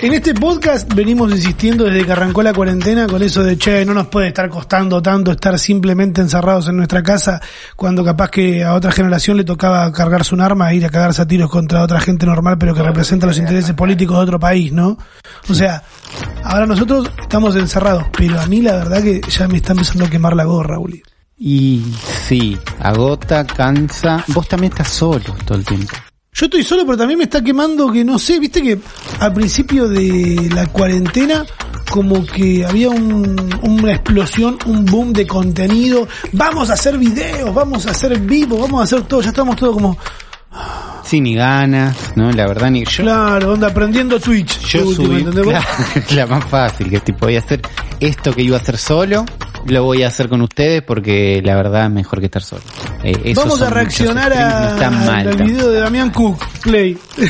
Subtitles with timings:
[0.00, 3.94] En este podcast venimos insistiendo desde que arrancó la cuarentena con eso de, che, no
[3.94, 7.40] nos puede estar costando tanto estar simplemente encerrados en nuestra casa
[7.74, 11.22] cuando capaz que a otra generación le tocaba cargarse un arma e ir a cagarse
[11.22, 14.70] a tiros contra otra gente normal pero que representa los intereses políticos de otro país,
[14.72, 14.96] ¿no?
[15.48, 15.82] O sea,
[16.44, 20.10] ahora nosotros estamos encerrados, pero a mí la verdad que ya me está empezando a
[20.10, 21.02] quemar la gorra, Uli.
[21.36, 21.84] Y
[22.28, 24.24] sí, agota, cansa.
[24.28, 25.94] Vos también estás solo todo el tiempo.
[26.38, 28.78] Yo estoy solo, pero también me está quemando que no sé, viste que
[29.18, 31.44] al principio de la cuarentena
[31.90, 36.06] como que había un- una explosión, un boom de contenido.
[36.32, 39.20] Vamos a hacer videos, vamos a hacer vivo, vamos a hacer todo.
[39.22, 39.96] Ya estamos todos como,
[41.04, 42.30] Sí, ni ganas, ¿no?
[42.32, 43.02] La verdad, ni yo.
[43.02, 44.60] claro, onda, aprendiendo Twitch.
[44.60, 45.54] Yo última, subí, ¿entendés vos?
[46.06, 47.62] claro, la más fácil, que tipo voy a hacer
[47.98, 49.24] esto que iba a hacer solo,
[49.68, 52.62] lo voy a hacer con ustedes porque la verdad es mejor que estar solo.
[53.02, 56.98] Eh, Vamos a reaccionar al video de Damián Cook, Play.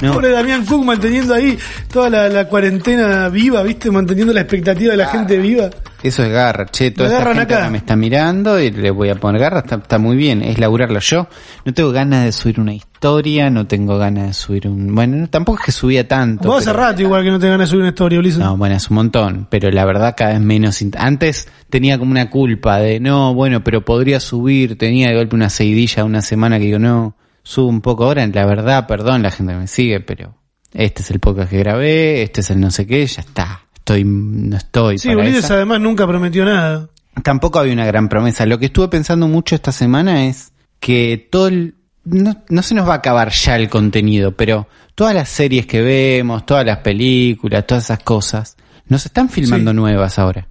[0.00, 0.12] No.
[0.12, 1.58] Pobre Damián Cook manteniendo ahí
[1.92, 5.70] toda la, la cuarentena viva, viste, manteniendo la expectativa de la gente viva.
[6.02, 7.70] Eso es garra, che, toda esta gente acá.
[7.70, 11.00] me está mirando y le voy a poner garra, está, está muy bien, es laburarlo
[11.00, 11.26] yo.
[11.64, 14.94] No tengo ganas de subir una historia, no tengo ganas de subir un...
[14.94, 16.48] Bueno, no, tampoco es que subía tanto.
[16.48, 18.38] Vos hace rato igual que no te ganas de subir una historia, Ulises.
[18.38, 20.80] No, bueno, es un montón, pero la verdad cada vez menos.
[20.96, 25.50] Antes tenía como una culpa de, no, bueno, pero podría subir, tenía de golpe una
[25.50, 29.52] seguidilla una semana que digo, no, subo un poco ahora, la verdad, perdón la gente
[29.52, 30.36] que me sigue, pero
[30.72, 33.62] este es el podcast que grabé, este es el no sé qué, ya está.
[33.88, 35.54] Estoy, no estoy Sí, para Ulises esa.
[35.54, 36.88] además nunca prometió nada.
[37.22, 38.44] Tampoco había una gran promesa.
[38.44, 42.86] Lo que estuve pensando mucho esta semana es que todo el, no, no se nos
[42.86, 47.66] va a acabar ya el contenido, pero todas las series que vemos, todas las películas,
[47.66, 48.56] todas esas cosas,
[48.88, 49.76] nos están filmando Sí.
[49.76, 50.48] nuevas ahora.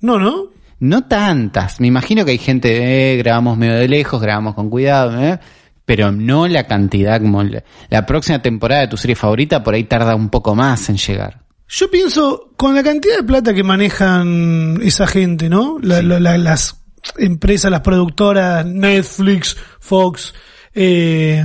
[0.00, 0.48] No, ¿no?
[0.80, 1.80] No tantas.
[1.80, 5.38] Me imagino que hay gente, eh, grabamos medio de lejos, grabamos con cuidado, eh,
[5.86, 9.84] pero no la cantidad como la, la próxima temporada de tu serie favorita por ahí
[9.84, 11.43] tarda un poco más en llegar.
[11.68, 15.78] Yo pienso, con la cantidad de plata que manejan esa gente, ¿no?
[15.80, 16.82] La- la- la- las
[17.18, 20.34] empresas, las productoras, Netflix, Fox,
[20.74, 21.44] eh,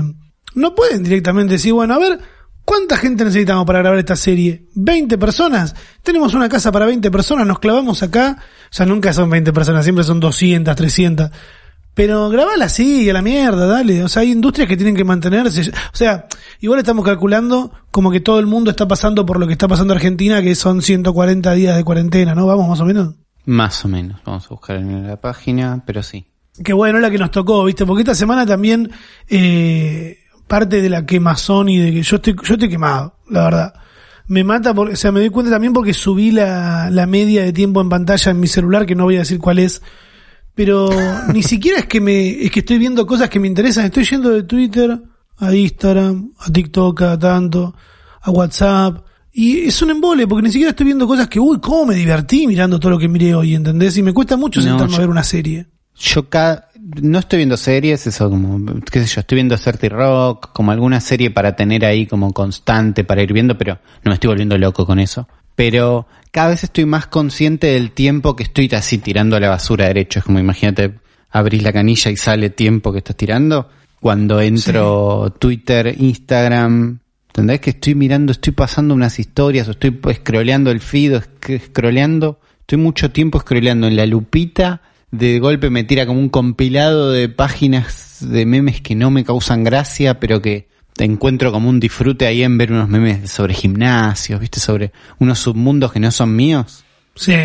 [0.55, 2.19] no pueden directamente decir, bueno, a ver,
[2.65, 4.67] ¿cuánta gente necesitamos para grabar esta serie?
[4.75, 5.75] ¿20 personas?
[6.03, 9.83] Tenemos una casa para 20 personas, nos clavamos acá, o sea, nunca son 20 personas,
[9.83, 11.29] siempre son 200, 300.
[11.99, 14.05] Pero grabala así, y a la mierda, dale.
[14.05, 15.69] O sea, hay industrias que tienen que mantenerse.
[15.69, 16.27] O sea,
[16.61, 19.93] igual estamos calculando como que todo el mundo está pasando por lo que está pasando
[19.93, 22.47] Argentina, que son 140 días de cuarentena, ¿no?
[22.47, 23.15] Vamos más o menos.
[23.43, 24.21] Más o menos.
[24.25, 26.25] Vamos a buscar en la página, pero sí.
[26.63, 27.85] Qué bueno la que nos tocó, ¿viste?
[27.85, 28.89] Porque esta semana también,
[29.27, 33.73] eh, parte de la quemazón y de que yo estoy, yo estoy quemado, la verdad.
[34.25, 37.51] Me mata, porque, o sea, me doy cuenta también porque subí la, la media de
[37.51, 39.81] tiempo en pantalla en mi celular, que no voy a decir cuál es,
[40.59, 40.89] pero
[41.33, 44.29] ni siquiera es que me, es que estoy viendo cosas que me interesan, estoy yendo
[44.31, 45.01] de Twitter
[45.37, 47.73] a Instagram, a TikTok, a tanto,
[48.19, 51.85] a WhatsApp, y es un embole, porque ni siquiera estoy viendo cosas que, uy, cómo
[51.85, 53.95] me divertí mirando todo lo que miré hoy, ¿entendés?
[53.95, 55.67] Y me cuesta mucho No, sentarme a ver una serie.
[55.95, 56.67] Yo cada,
[57.01, 60.99] no estoy viendo series, eso como, qué sé yo, estoy viendo Certi Rock, como alguna
[60.99, 64.85] serie para tener ahí como constante para ir viendo, pero no me estoy volviendo loco
[64.85, 65.25] con eso.
[65.59, 69.87] Pero cada vez estoy más consciente del tiempo que estoy así tirando a la basura
[69.87, 70.19] derecho.
[70.19, 70.93] Es como imagínate,
[71.29, 73.67] abrís la canilla y sale tiempo que estás tirando.
[73.99, 77.59] Cuando entro Twitter, Instagram, ¿entendés?
[77.59, 81.19] Que estoy mirando, estoy pasando unas historias, o estoy scrolleando el feed,
[81.65, 82.39] scrolleando.
[82.61, 84.81] Estoy mucho tiempo scrolleando en la lupita.
[85.11, 89.65] De golpe me tira como un compilado de páginas de memes que no me causan
[89.65, 90.68] gracia, pero que
[90.99, 95.39] te encuentro como un disfrute ahí en ver unos memes sobre gimnasios, viste, sobre unos
[95.39, 96.83] submundos que no son míos.
[97.15, 97.35] Sí.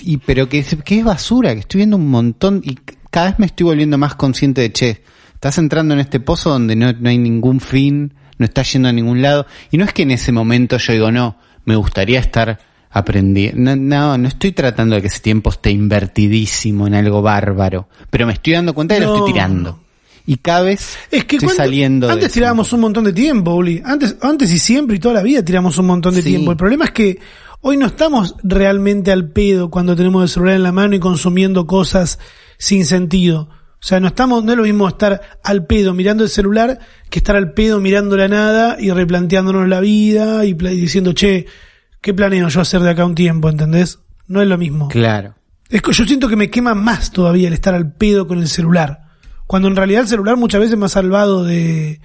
[0.00, 2.78] Y pero que, es- que es basura, que estoy viendo un montón y
[3.10, 5.02] cada vez me estoy volviendo más consciente de, che,
[5.34, 8.92] estás entrando en este pozo donde no, no hay ningún fin, no estás yendo a
[8.92, 9.44] ningún lado.
[9.72, 12.60] Y no es que en ese momento yo digo, no, me gustaría estar
[12.92, 13.60] aprendiendo.
[13.60, 18.24] No, no, no estoy tratando de que ese tiempo esté invertidísimo en algo bárbaro, pero
[18.24, 19.18] me estoy dando cuenta de que lo No.
[19.18, 19.80] estoy tirando.
[20.26, 22.34] Y cada vez Es que estoy cuando- saliendo de antes eso.
[22.34, 23.82] tirábamos un montón de tiempo, Uli.
[23.84, 26.30] Antes, antes y siempre y toda la vida tiramos un montón de Sí.
[26.30, 26.50] tiempo.
[26.52, 27.18] El problema es que
[27.60, 31.66] hoy no estamos realmente al pedo cuando tenemos el celular en la mano y consumiendo
[31.66, 32.18] cosas
[32.56, 33.50] sin sentido.
[33.50, 36.78] O sea, no estamos, no es lo mismo estar al pedo mirando el celular
[37.10, 41.44] que estar al pedo mirando la nada y replanteándonos la vida y, y diciendo, che,
[42.00, 43.50] ¿qué planeo yo hacer de acá un tiempo?
[43.50, 43.98] ¿Entendés?
[44.26, 44.88] No es lo mismo.
[44.88, 45.34] Claro.
[45.68, 48.48] Es que yo siento que me quema más todavía el estar al pedo con el
[48.48, 49.03] celular.
[49.46, 52.00] Cuando en realidad el celular muchas veces me ha salvado de,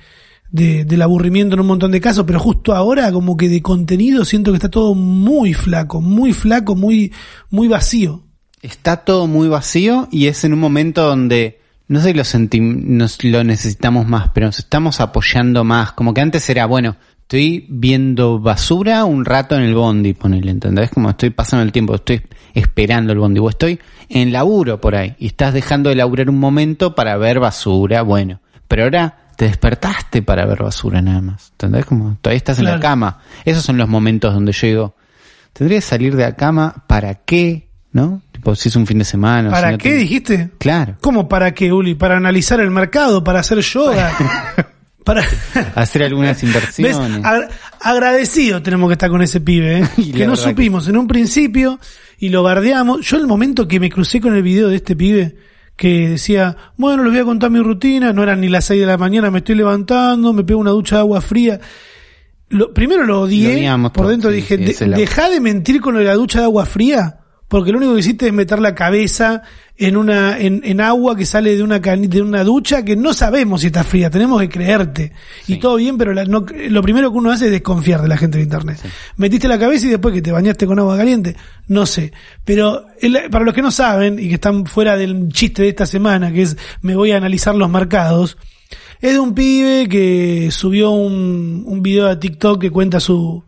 [0.52, 4.26] de- del aburrimiento en un montón de casos, pero justo ahora como que de contenido
[4.26, 7.14] siento que está todo muy flaco, muy flaco, muy,
[7.50, 8.24] muy vacío.
[8.62, 13.24] Está todo muy vacío y es en un momento donde no sé si lo nos
[13.24, 15.94] lo necesitamos más, pero nos estamos apoyando más.
[15.94, 16.98] Como que antes era, bueno,
[17.30, 20.90] estoy viendo basura un rato en el bondi, ponele, ¿entendés?
[20.90, 22.24] Como estoy pasando el tiempo, estoy
[22.56, 23.80] esperando el bondi, o estoy
[24.10, 28.42] en laburo por ahí, y estás dejando de laburar un momento para ver basura, bueno,
[28.68, 31.86] pero ahora te despertaste para ver basura nada más, ¿entendés?
[31.86, 33.20] Como todavía estás en la cama.
[33.46, 34.96] Esos son los momentos donde yo digo,
[35.54, 37.70] tendría que salir de la cama, ¿para qué?
[37.92, 38.24] ¿No?
[38.32, 39.52] Tipo, si es un fin de semana.
[39.52, 40.50] ¿Para si no qué te- dijiste?
[40.58, 40.96] Claro.
[41.00, 41.94] ¿Cómo para qué, Uli?
[41.94, 44.14] Para analizar el mercado, para hacer yoga,
[45.14, 45.28] para...
[45.76, 46.96] Hacer algunas inversiones.
[47.26, 47.50] Agra-
[47.82, 49.84] agradecido tenemos que estar con ese pibe, ¿eh?
[50.16, 51.80] Que no que- supimos en un principio
[52.20, 53.06] y lo bardeamos.
[53.06, 55.36] Yo el momento que me crucé con el video de este pibe
[55.76, 58.86] que decía, bueno, les voy a contar mi rutina, no eran ni las 6 de
[58.86, 61.60] la mañana, me estoy levantando, me pego una ducha de agua fría.
[62.50, 63.46] Lo, primero lo odié,
[63.94, 66.66] por dentro sí, dije, "De- dejá de mentir con lo de la ducha de agua
[66.66, 67.19] fría,
[67.50, 69.42] porque lo único que hiciste es meter la cabeza
[69.76, 73.14] en una en, en agua que sale de una cani- de una ducha que no
[73.14, 75.12] sabemos si está fría, tenemos que creerte.
[75.48, 78.18] Y todo bien, pero la- no- lo primero que uno hace es desconfiar de la
[78.18, 78.78] gente de internet.
[79.18, 81.36] Metiste la cabeza y después que te bañaste con agua caliente,
[81.68, 82.14] no sé.
[82.46, 85.86] Pero el- para los que no saben y que están fuera del chiste de esta
[85.86, 88.38] semana, que es me voy a analizar los mercados,
[89.02, 93.46] es de un pibe que subió un, un video a TikTok que cuenta su,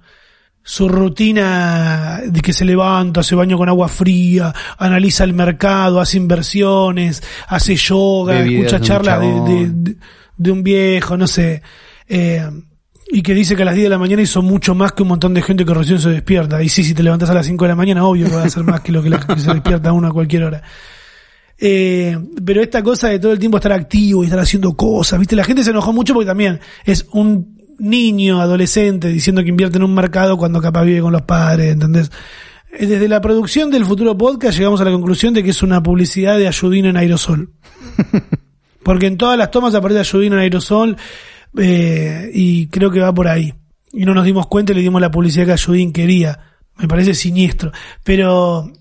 [0.63, 6.17] su rutina de que se levanta, se baña con agua fría, analiza el mercado, hace
[6.17, 9.95] inversiones, hace yoga, Ve videos escucha charlas de, de, de-
[10.37, 11.61] de un viejo, no sé.
[12.07, 12.47] Eh,
[13.13, 15.09] y que dice que a las 10 de la mañana hizo mucho más que un
[15.09, 16.63] montón de gente que recién se despierta.
[16.63, 18.45] Y sí, si te levantas a las 5 de la mañana, obvio que va a
[18.45, 20.63] hacer más que lo que, la, que se despierta uno a cualquier hora.
[21.59, 25.35] Eh, pero esta cosa de todo el tiempo estar activo y estar haciendo cosas, ¿viste?
[25.35, 29.83] La gente se enojó mucho porque también es un niño, adolescente, diciendo que invierte en
[29.83, 32.11] un mercado cuando capaz vive con los padres, ¿entendés?
[32.71, 35.81] Eh, Desde la producción del futuro podcast llegamos a la conclusión de que es una
[35.81, 37.49] publicidad de ayudino en aerosol.
[38.83, 40.97] Porque en todas las tomas aparece ayudino en aerosol
[41.57, 43.53] eh, y creo que va por ahí.
[43.93, 46.39] Y no nos dimos cuenta y le dimos la publicidad que Ayudín quería.
[46.77, 47.71] Me parece siniestro.
[48.03, 48.71] Pero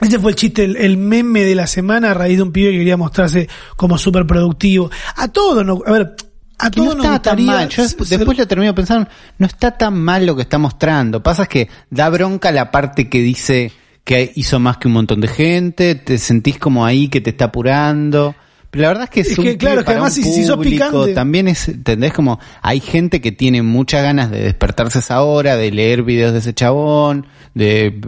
[0.00, 2.72] ese fue el chiste, el, el meme de la semana a raíz de un pibe
[2.72, 4.90] que quería mostrarse como súper productivo.
[5.16, 6.14] A todo, no, a ver,
[6.58, 7.68] a Que no nos está tan mal.
[7.68, 9.08] Yo desp- ser- después lo termino pensando,
[9.38, 11.22] no está tan mal lo que está mostrando.
[11.22, 13.72] Pasa es que da bronca la parte que dice
[14.04, 17.46] que hizo más que un montón de gente, te sentís como ahí que te está
[17.46, 18.34] apurando.
[18.70, 20.24] Pero la verdad es que es, Es un que, claro, es que para además un
[20.24, 22.12] si- si sos público, picante- también es, ¿entendés?
[22.12, 26.32] Como hay gente que tiene muchas ganas de despertarse a esa hora, de leer videos
[26.32, 28.00] de ese chabón, de,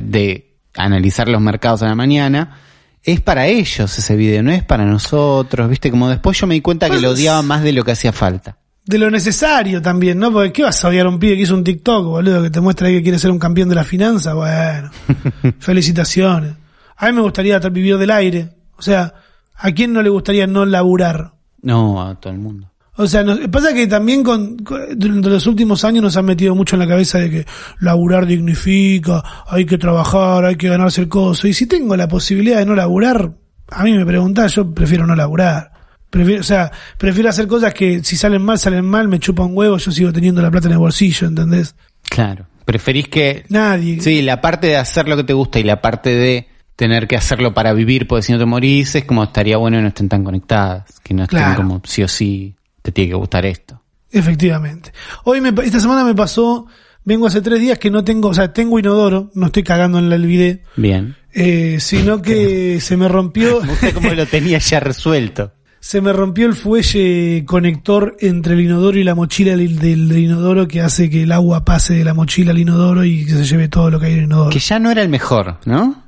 [0.00, 2.58] de analizar los mercados a la mañana.
[3.06, 5.90] Es para ellos ese video, no es para nosotros, ¿viste?
[5.90, 8.56] Como después yo me di cuenta que lo odiaba más de lo que hacía falta.
[8.84, 10.32] de lo necesario también, ¿no?
[10.32, 12.60] Porque ¿qué vas a odiar a un pibe que hizo un TikTok, boludo, que te
[12.60, 14.34] muestra ahí que quiere ser un campeón de la finanza?
[14.34, 14.90] Bueno,
[15.60, 16.52] felicitaciones.
[16.96, 18.48] A mí me gustaría tra- vivir del aire.
[18.78, 19.14] O sea,
[19.54, 21.32] ¿a quién no le gustaría no laburar?
[21.62, 22.70] No, a todo el mundo.
[22.98, 26.54] O sea, nos- pasa que también con, con- durante los últimos años nos han metido
[26.54, 27.46] mucho en la cabeza de que
[27.80, 31.46] laburar dignifica, hay que trabajar, hay que ganarse el coso.
[31.48, 33.32] Y si tengo la posibilidad de no laburar,
[33.70, 35.72] a mí me preguntás, yo prefiero no laburar.
[36.08, 39.56] Prefiero, o sea, prefiero hacer cosas que si salen mal, salen mal, me chupa un
[39.56, 41.74] huevo, yo sigo teniendo la plata en el bolsillo, ¿entendés?
[42.08, 42.46] Claro.
[42.64, 43.44] Preferís que...
[43.48, 44.00] Nadie.
[44.00, 47.16] Sí, la parte de hacer lo que te gusta y la parte de tener que
[47.16, 50.08] hacerlo para vivir, porque si no te morís, es como estaría bueno que no estén
[50.08, 51.56] tan conectadas, que no estén Claro.
[51.56, 52.54] como sí o sí,
[52.86, 53.82] te tiene que gustar esto.
[54.12, 54.92] Efectivamente.
[55.24, 56.66] Hoy me, esta semana me pasó,
[57.04, 60.08] vengo hace tres días que no tengo, o sea, tengo inodoro, no estoy cagando en
[60.08, 61.16] la bidet, Bien.
[61.32, 63.60] eh, sino que se me rompió.
[63.62, 65.52] Me gusta cómo lo tenía ya resuelto.
[65.80, 70.66] Se me rompió el fuelle conector entre el inodoro y la mochila del, del inodoro
[70.66, 73.68] que hace que el agua pase de la mochila al inodoro y que se lleve
[73.68, 74.50] todo lo que hay en el inodoro.
[74.50, 76.02] Que ya no era el mejor, ¿no?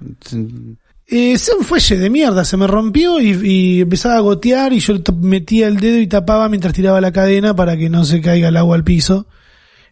[1.11, 4.81] Eh, es un fuelle de mierda, se me rompió y, y empezaba a gotear y
[4.81, 8.49] yo metía el dedo y tapaba mientras tiraba la cadena para que no se caiga
[8.49, 9.27] el agua al piso.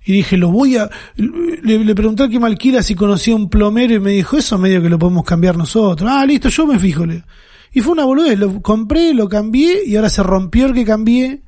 [0.05, 0.89] Y dije, lo voy a...
[1.17, 4.81] Le, le pregunté al que me si conocía un plomero y me dijo, eso medio
[4.83, 6.09] que lo podemos cambiar nosotros.
[6.13, 7.05] Ah, listo, yo me fijo.
[7.07, 7.25] le-
[7.73, 11.43] Y fue una boludez, lo compré, lo cambié y ahora se rompió el que cambié.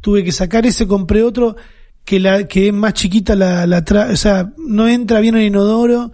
[0.00, 1.56] Tuve que sacar ese, compré otro
[2.04, 5.42] que la que es más chiquita la, la tra- o sea, no entra bien el
[5.44, 6.12] inodoro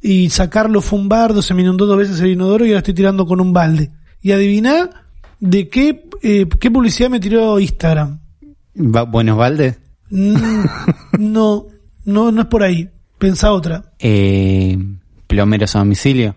[0.00, 2.94] y sacarlo fue un bardo, se me inundó dos veces el inodoro y ahora estoy
[2.94, 3.90] tirando con un balde.
[4.22, 4.90] Y adivina
[5.40, 8.20] de qué, eh, qué publicidad me tiró Instagram.
[8.74, 9.78] Buenos Valdes.
[10.10, 10.64] Mm,
[11.18, 11.66] no,
[12.04, 12.88] no, no es por ahí.
[13.18, 13.92] Pensá otra.
[13.98, 14.78] Eh,
[15.26, 16.34] plomeros a domicilio.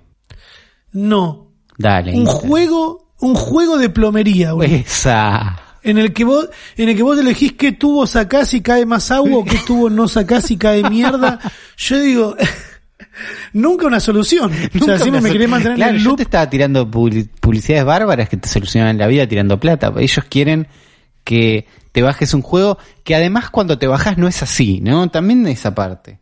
[0.91, 1.51] No.
[1.77, 2.13] Dale.
[2.13, 4.75] Un juego, un juego de plomería, boludo.
[4.75, 5.59] Esa.
[5.81, 9.11] En el que vos, en el que vos elegís qué tubo sacás y cae más
[9.11, 11.39] agua o qué tubo no sacás y cae mierda.
[11.77, 12.35] Yo digo,
[13.53, 14.51] nunca una solución.
[14.53, 16.17] o sea, Nunca siempre me quería mantener Claro, en el yo loop.
[16.17, 19.91] te estaba tirando publi- publicidades bárbaras que te solucionan la vida tirando plata.
[19.97, 20.67] Ellos quieren
[21.23, 25.09] que te bajes un juego que además cuando te bajas no es así, ¿no?
[25.09, 26.19] También esa parte.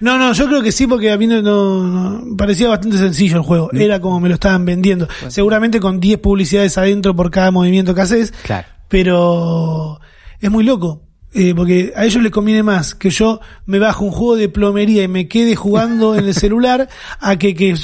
[0.00, 3.70] No, no, yo creo que sí, porque a mí no, parecía bastante sencillo el juego.
[3.72, 5.08] Era como me lo estaban vendiendo.
[5.28, 8.68] Seguramente con 10 publicidades adentro por cada movimiento que haces, Claro.
[8.88, 10.00] pero
[10.38, 11.02] es muy loco.
[11.34, 15.02] Eh, porque a ellos les conviene más que yo me bajo un juego de plomería
[15.02, 16.88] y me quede jugando en el celular
[17.20, 17.74] a que que,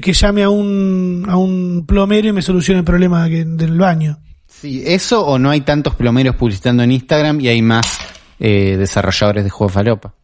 [0.00, 4.18] que llame a un, a un plomero y me solucione el problema que- del baño.
[4.46, 7.98] Sí, eso o no hay tantos plomeros publicitando en Instagram y hay más
[8.38, 10.14] eh, desarrolladores de juegos falopa.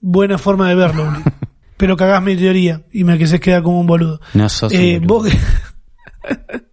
[0.00, 1.12] Buena forma de verlo,
[1.76, 4.20] pero cagás mi teoría y me que se queda como un boludo.
[4.34, 5.24] No sos un Eh, boludo.
[5.24, 5.32] vos,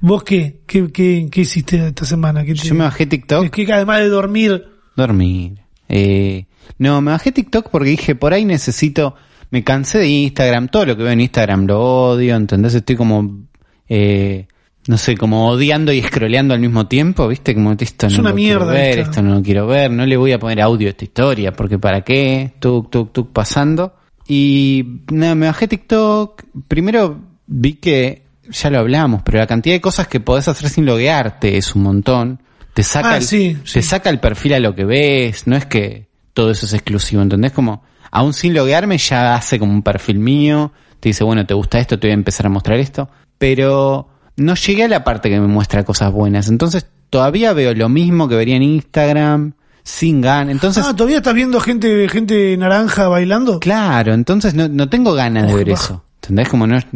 [0.00, 0.60] ¿Vos qué?
[0.66, 2.44] ¿Qué, qué, qué hiciste esta semana?
[2.44, 3.44] ¿Qué te- Yo me bajé TikTok.
[3.44, 4.64] es que además de dormir,
[4.96, 5.60] Dormir.
[5.88, 6.46] Eh,
[6.78, 9.14] no, me bajé TikTok porque dije, por ahí necesito,
[9.50, 12.74] me cansé de Instagram, todo lo que veo en Instagram lo odio, ¿entendés?
[12.74, 13.40] Estoy como,
[13.88, 14.46] eh,
[14.88, 17.54] no sé, como odiando y scrolleando al mismo tiempo, ¿viste?
[17.54, 19.10] Como esto Es no una lo mierda quiero ver, esto.
[19.10, 21.78] esto no lo quiero ver, no le voy a poner audio a esta historia, porque
[21.78, 22.52] ¿para qué?
[22.58, 23.94] Tuk, tuk, tuk, pasando.
[24.28, 28.21] Y nada, me bajé TikTok, primero vi que,
[28.52, 31.82] ya lo hablamos, pero la cantidad de cosas que podés hacer sin loguearte es un
[31.82, 32.40] montón.
[32.74, 33.82] Te saca, Ah, el, sí, te sí.
[33.82, 37.52] saca el perfil a lo que ves, no es que todo eso es exclusivo, ¿entendés?
[37.52, 41.78] Como, aún sin loguearme ya hace como un perfil mío, te dice, bueno, te gusta
[41.80, 45.38] esto, te voy a empezar a mostrar esto, pero no llegué a la parte que
[45.40, 50.52] me muestra cosas buenas, entonces todavía veo lo mismo que vería en Instagram, sin ganas,
[50.52, 53.60] entonces, ah, ¿todavía estás viendo gente, gente naranja bailando?
[53.60, 55.84] claro, entonces no, no tengo ganas de ver Baja.
[55.84, 56.48] eso, ¿entendés?
[56.48, 56.86] Como no es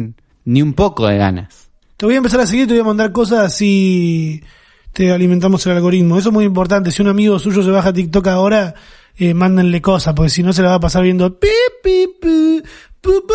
[0.47, 1.69] ni un poco de ganas.
[1.97, 4.41] Te voy a empezar a seguir, te voy a mandar cosas así
[4.97, 6.17] te alimentamos el algoritmo.
[6.17, 6.89] Eso es muy importante.
[6.89, 8.73] Si un amigo suyo se baja TikTok ahora,
[9.15, 11.47] eh, mándenle cosas, porque si no se la va a pasar viendo pi,
[11.83, 12.63] pi, pi,
[12.99, 13.33] pu, pu,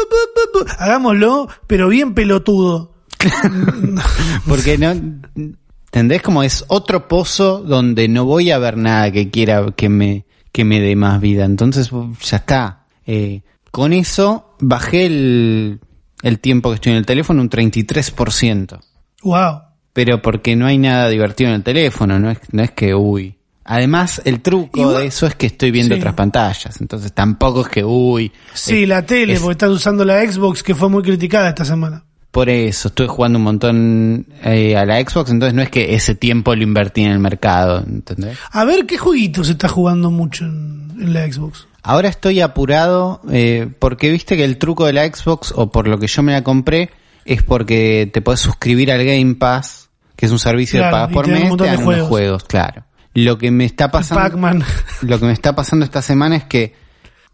[0.52, 0.64] pu.
[0.76, 2.90] Hagámoslo, pero bien pelotudo.
[4.49, 6.23] Porque no, ¿entendés?
[6.23, 10.64] Como es otro pozo donde no voy a ver nada que quiera que me, que
[10.64, 11.45] me dé más vida.
[11.45, 12.87] Entonces, ya está.
[13.07, 15.81] Eh, con eso bajé el,
[16.23, 18.79] el tiempo que estoy en el teléfono un 33%.
[19.23, 19.61] Wow.
[19.93, 23.37] Pero porque no hay nada divertido en el teléfono, no es, no es que, uy.
[23.64, 26.00] Además, el truco Igual- de eso es que estoy viendo Sí.
[26.00, 26.81] otras pantallas.
[26.81, 28.33] Entonces, tampoco es que, uy.
[28.55, 32.05] Sí, la tele, es- porque estás usando la Xbox, que fue muy criticada esta semana.
[32.33, 36.14] Por eso, estoy jugando un montón eh, a la Xbox, entonces no es que ese
[36.14, 38.38] tiempo lo invertí en el mercado, ¿entendés?
[38.50, 41.69] A ver, ¿qué jueguitos está jugando mucho en, en la Xbox?
[41.83, 45.99] Ahora estoy apurado eh, porque viste que el truco de la Xbox, o por lo
[45.99, 46.91] que yo me la compré,
[47.25, 51.12] es porque te puedes suscribir al Game Pass, que es un servicio Claro, de pagas
[51.15, 52.09] por mes, te de dan unos juegos.
[52.09, 52.85] juegos, claro.
[53.15, 54.65] Lo que me está pasando,
[55.03, 56.75] lo que me está pasando esta semana es que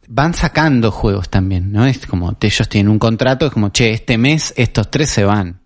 [0.09, 1.85] van sacando juegos también, ¿no?
[1.85, 5.61] Es como, ellos tienen un contrato, es como, che, este mes estos tres se van.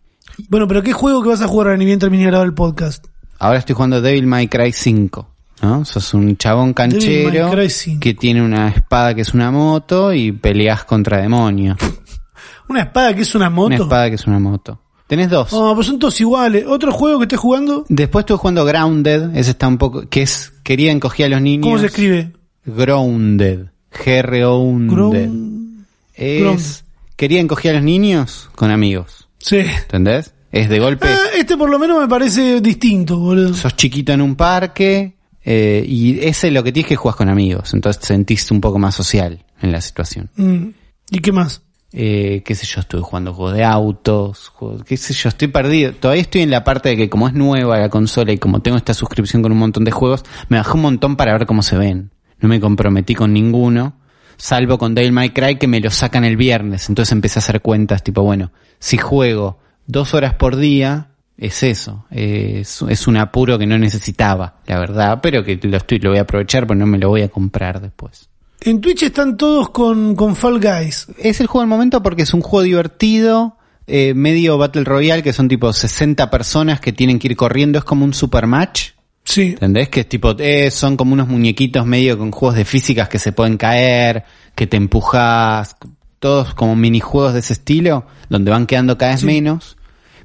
[0.48, 3.06] Bueno, pero ¿qué juego que vas a jugar ni bien termine de grabar el podcast?
[3.38, 5.28] Ahora estoy jugando Devil May Cry 5.
[5.60, 5.84] ¿No?
[5.84, 8.00] Sos un chabón canchero Devil May Cry 5.
[8.00, 11.76] que tiene una espada que es una moto y peleas contra demonios.
[12.68, 13.66] ¿Una espada que es una moto?
[13.66, 14.80] Una espada que es una moto.
[15.06, 15.48] Tenés dos.
[15.52, 16.64] Oh, pues son todos iguales.
[16.66, 17.84] ¿Otro juego que estés jugando?
[17.90, 21.64] Después estuve jugando Grounded, ese está un poco, que es, quería encoger a los niños.
[21.66, 22.32] ¿Cómo se escribe?
[22.64, 23.66] Grounded.
[23.92, 24.94] G-R-O-U-N-D.
[24.94, 26.84] Ground- Es,
[27.16, 29.28] quería encoger a los niños con amigos.
[29.38, 29.58] Sí.
[29.58, 30.32] ¿Entendés?
[30.50, 31.08] Es de golpe.
[31.08, 33.54] Ah, este por lo menos me parece distinto, boludo.
[33.54, 35.14] sos chiquito en un parque
[35.44, 37.74] eh, y ese es lo que tienes que jugar con amigos.
[37.74, 40.30] Entonces te sentís un poco más social en la situación.
[40.36, 40.68] Mm.
[41.10, 41.62] ¿Y qué más?
[41.94, 45.92] Eh, qué sé yo, estuve jugando juegos de autos, juegos- qué sé yo, estoy perdido.
[45.92, 48.78] Todavía estoy en la parte de que como es nueva la consola y como tengo
[48.78, 51.76] esta suscripción con un montón de juegos, me bajé un montón para ver cómo se
[51.76, 52.10] ven.
[52.40, 53.94] No me comprometí con ninguno,
[54.38, 56.88] salvo con Devil May Cry que me lo sacan el viernes.
[56.88, 62.04] Entonces empecé a hacer cuentas tipo, bueno, si juego dos horas por día, es eso.
[62.10, 66.10] eh, es, es un apuro que no necesitaba, la verdad, pero que lo estoy, lo
[66.10, 68.28] voy a aprovechar porque no me lo voy a comprar después.
[68.60, 71.08] En Twitch están todos con, con Fall Guys.
[71.18, 73.56] Es el juego del momento porque es un juego divertido,
[73.88, 77.84] eh, medio Battle Royale, que son tipo 60 personas que tienen que ir corriendo, es
[77.84, 78.90] como un super match.
[79.24, 79.48] Sí.
[79.50, 79.88] ¿Entendés?
[79.88, 83.32] Que es tipo, eh, son como unos muñequitos medio con juegos de físicas que se
[83.32, 84.24] pueden caer,
[84.54, 85.76] que te empujas,
[86.20, 89.26] todos como minijuegos de ese estilo, donde van quedando cada vez Sí.
[89.26, 89.76] menos,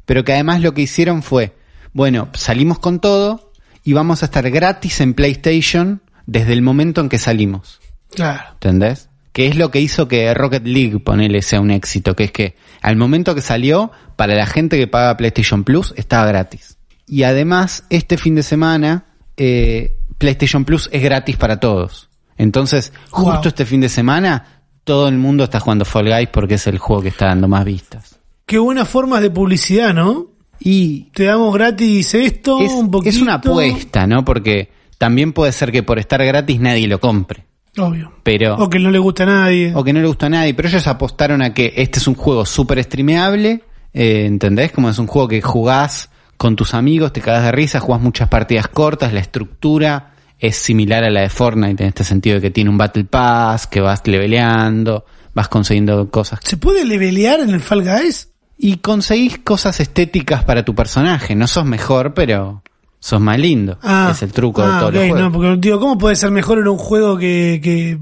[0.07, 1.53] pero que además lo que hicieron fue,
[1.93, 3.51] bueno, salimos con todo
[3.83, 7.81] y vamos a estar gratis en PlayStation desde el momento en que salimos.
[8.15, 8.53] Claro.
[8.53, 9.09] ¿Entendés?
[9.33, 12.55] Que es lo que hizo que Rocket League, ponele, sea un éxito, que es que
[12.81, 16.77] al momento que salió, para la gente que paga PlayStation Plus, estaba gratis.
[17.05, 22.09] Y además, este fin de semana, eh, PlayStation Plus es gratis para todos.
[22.37, 23.47] Entonces, justo Wow.
[23.47, 27.01] este fin de semana, todo el mundo está jugando Fall Guys porque es el juego
[27.01, 28.19] que está dando más vistas.
[28.47, 30.27] Qué buenas formas de publicidad, ¿no?
[30.57, 33.09] Y Te damos gratis esto, es, un poquito.
[33.09, 34.23] es una apuesta, ¿no?
[34.23, 37.43] Porque también puede ser que por estar gratis nadie lo compre.
[37.77, 38.13] Obvio.
[38.23, 39.73] Pero, O que no le gusta a nadie.
[39.75, 42.15] o que no le gusta a nadie, pero ellos apostaron a que este es un
[42.15, 43.63] juego súper streameable,
[43.93, 44.71] eh, ¿entendés?
[44.71, 48.29] Como es un juego que jugás con tus amigos, te cagas de risa, jugás muchas
[48.29, 52.51] partidas cortas, la estructura es similar a la de Fortnite en este sentido de que
[52.51, 56.39] tiene un Battle Pass, que vas leveleando, vas consiguiendo cosas.
[56.43, 58.29] ¿Se puede levelear en el Fall Guys?
[58.57, 62.63] Y conseguís cosas estéticas para tu personaje, no sos mejor, pero
[62.99, 63.77] sos más lindo.
[64.11, 65.19] es el truco de ah, todos ok, los juegos.
[65.21, 67.99] No, porque digo, ¿cómo puede ser mejor en un juego que, que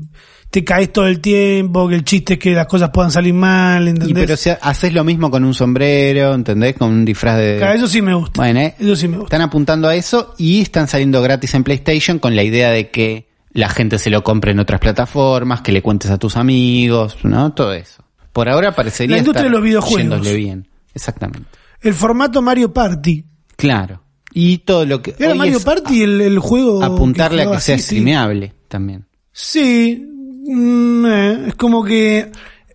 [0.49, 3.85] te caes todo el tiempo, que el chiste es que las cosas puedan salir mal,
[3.87, 4.23] Y ¿entendés?
[4.25, 6.75] pero si haces lo mismo con un sombrero, ¿entendés?
[6.75, 7.57] Con un disfraz de...
[7.57, 8.39] Claro, eso sí me gusta.
[8.41, 9.35] Bueno, eh, Eso sí me gusta.
[9.35, 13.27] están apuntando a eso y están saliendo gratis en PlayStation con la idea de que
[13.51, 17.51] la gente se lo compre en otras plataformas, que le cuentes a tus amigos, ¿no?
[17.51, 18.04] Todo eso.
[18.35, 20.33] Por ahora parecería La industria estar de los videojuegos.
[20.35, 20.67] bien.
[20.93, 21.47] Exactamente.
[21.79, 23.23] El formato Mario Party.
[23.55, 24.01] Claro.
[24.33, 25.15] Y todo lo que...
[25.17, 26.83] ¿Era hoy Mario es Party el, el juego?
[26.83, 27.83] apuntarle a que sea sí.
[27.83, 29.05] streameable también.
[29.31, 30.05] Sí,
[30.49, 32.29] mm, eh, es como que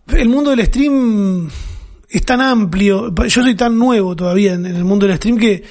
[0.09, 1.51] el mundo del stream
[2.09, 3.15] es tan amplio.
[3.15, 5.63] Yo soy tan nuevo todavía en, el mundo del stream que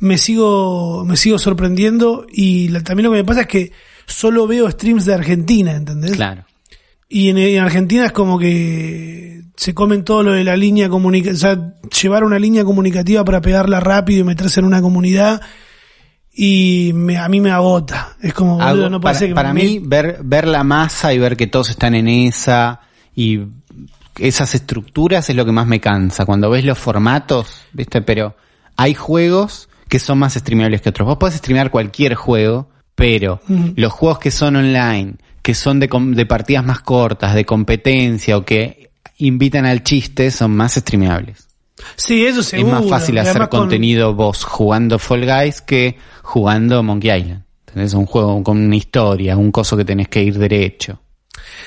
[0.00, 3.72] me sigo, me sigo sorprendiendo y la- también lo que me pasa es que
[4.04, 6.12] solo veo streams de Argentina, ¿entendés?
[6.12, 6.44] Claro.
[7.08, 11.34] Y en, en Argentina es como que se comen todo lo de la línea comunicativa,
[11.34, 15.40] o sea, llevar una línea comunicativa para pegarla rápido y meterse en una comunidad
[16.32, 18.16] y me, a mí me agota.
[18.20, 21.18] Es como, Hago- boludo, no para que para me- mí, ver, ver la masa y
[21.18, 22.80] ver que todos están en esa
[23.14, 23.40] y
[24.18, 26.24] esas estructuras es lo que más me cansa.
[26.24, 28.02] Cuando ves los formatos, ¿viste?
[28.02, 28.36] Pero
[28.76, 31.06] hay juegos que son más streamables que otros.
[31.06, 33.40] Vos podés streamear cualquier juego, pero
[33.76, 35.14] los juegos que son online,
[35.48, 40.74] que son de, partidas más cortas, de competencia o que invitan al chiste, son más
[40.74, 41.48] streameables.
[41.96, 42.76] Sí, eso seguro.
[42.76, 47.44] es más fácil hacer con- contenido vos jugando Fall Guys que jugando Monkey Island.
[47.64, 51.00] Tenés un juego con una historia, un coso que tenés que ir derecho.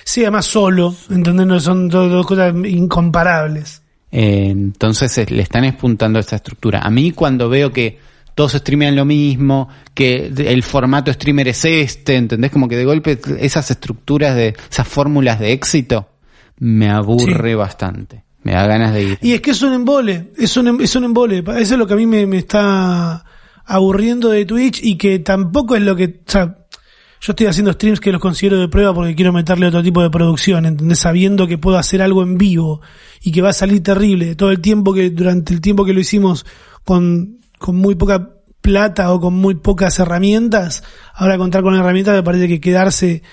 [0.03, 1.47] Sí, además solo, ¿entendés?
[1.47, 3.81] No son dos, cosas incomparables.
[4.11, 6.81] Eh, entonces le están espuntando esta estructura.
[6.81, 7.97] A mí cuando veo que
[8.35, 12.51] todos streamean lo mismo, que el formato streamer es este, ¿entendés?
[12.51, 16.09] Como que de golpe esas estructuras de esas fórmulas de éxito
[16.57, 18.23] me aburre bastante.
[18.43, 19.17] Me da ganas de ir.
[19.21, 21.39] Y es que es un embole, es un, em- es un embole.
[21.39, 23.23] Eso es lo que a mí me, me está
[23.65, 26.57] aburriendo de Twitch y que tampoco es lo que, o sea,
[27.21, 30.09] yo estoy haciendo streams que los considero de prueba porque quiero meterle otro tipo de
[30.09, 30.99] producción, ¿entendés?
[30.99, 32.81] Sabiendo que puedo hacer algo en vivo
[33.21, 34.35] y que va a salir terrible.
[34.35, 36.45] Todo el tiempo que, durante el tiempo que lo hicimos
[36.83, 42.23] con, con muy poca plata o con muy pocas herramientas, ahora contar con herramientas me
[42.23, 43.23] parece que quedarse,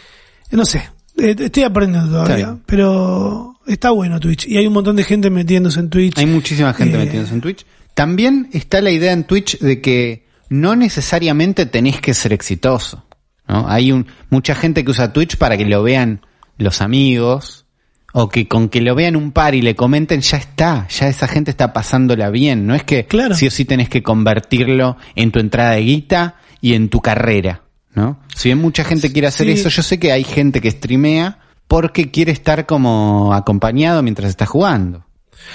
[0.50, 4.96] no sé, eh, estoy aprendiendo todavía, Está pero está bueno Twitch y hay un montón
[4.96, 6.18] de gente metiéndose en Twitch.
[6.18, 7.66] Hay muchísima gente Eh, metiéndose en Twitch.
[7.94, 13.04] También está la idea en Twitch de que no necesariamente tenés que ser exitoso.
[13.48, 13.68] ¿no?
[13.68, 16.20] Hay un, mucha gente que usa Twitch para que lo vean
[16.58, 17.66] los amigos
[18.12, 21.28] o que con que lo vean un par y le comenten ya está, ya esa
[21.28, 22.66] gente está pasándola bien.
[22.66, 23.34] No es que Claro.
[23.34, 27.62] sí o sí tenés que convertirlo en tu entrada de guita y en tu carrera.
[27.94, 28.20] ¿no?
[28.34, 29.52] Si bien mucha gente quiere hacer Sí.
[29.54, 34.46] eso, yo sé que hay gente que streamea porque quiere estar como acompañado mientras está
[34.46, 35.04] jugando.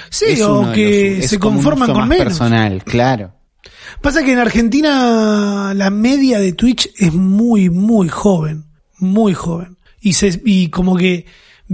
[0.09, 2.25] Sí, Es o que los- se conforman con más menos.
[2.25, 3.33] personal, claro.
[4.01, 8.65] Pasa que en Argentina la media de Twitch es muy, muy joven.
[8.99, 9.77] Muy joven.
[10.01, 11.25] Y, se, y como que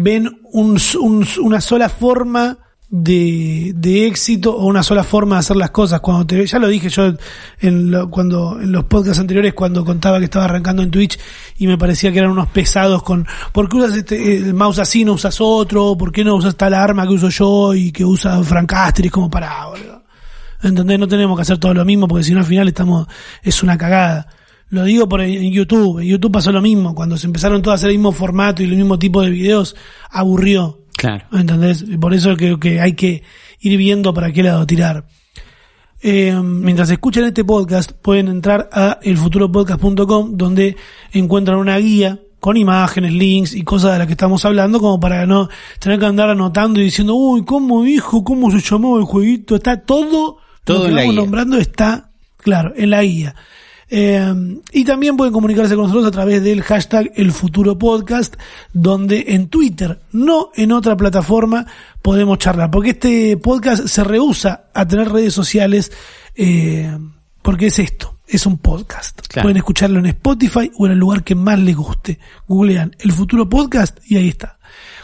[0.01, 2.57] ven un, un- una sola forma
[2.91, 3.73] de,
[4.07, 5.99] éxito o una sola forma de hacer las cosas.
[5.99, 7.13] Cuando te, ya lo dije yo
[7.59, 11.19] en, lo- cuando, en los podcasts anteriores cuando contaba que estaba arrancando en Twitch
[11.57, 15.03] y me parecía que eran unos pesados con, ¿por qué usas este, el mouse así,
[15.03, 15.97] no usas otro?
[15.97, 19.07] ¿Por qué no usas tal arma que uso yo y que usa Frank Castle?
[19.07, 20.03] Es como para, boludo.
[20.63, 20.97] ¿Entendés?
[20.97, 23.05] No tenemos que hacer todo lo mismo porque si no al final estamos,
[23.43, 24.27] es una cagada.
[24.69, 25.99] Lo digo por en YouTube.
[25.99, 26.93] En YouTube pasó lo mismo.
[26.95, 29.75] Cuando se empezaron todos a hacer el mismo formato y el mismo tipo de videos,
[30.09, 30.79] aburrió.
[30.95, 31.25] Claro.
[31.31, 31.85] ¿Entendés?
[31.99, 33.23] Por eso creo que hay que
[33.61, 35.05] ir viendo para qué lado tirar.
[36.01, 40.77] Eh, mientras escuchan este podcast, pueden entrar a elfuturopodcast.com donde
[41.11, 45.25] encuentran una guía con imágenes, links y cosas de las que estamos hablando, como para
[45.25, 48.23] no tener que andar anotando y diciendo, uy, ¿cómo dijo?
[48.23, 49.55] ¿Cómo se llamó el jueguito?
[49.55, 51.21] Está todo, Todo lo que en la vamos guía.
[51.21, 53.35] nombrando está, claro, en la guía.
[53.89, 58.35] Eh, y también pueden comunicarse con nosotros a través del hashtag El Futuro Podcast,
[58.71, 61.65] donde en Twitter, no en otra plataforma,
[62.01, 62.69] podemos charlar.
[62.69, 65.91] Porque este podcast se rehúsa a tener redes sociales,
[66.35, 66.95] eh,
[67.41, 69.21] porque es esto, es un podcast.
[69.27, 69.45] Claro.
[69.45, 72.19] Pueden escucharlo en Spotify o en el lugar que más les guste.
[72.47, 74.58] Googlean El Futuro Podcast y ahí está.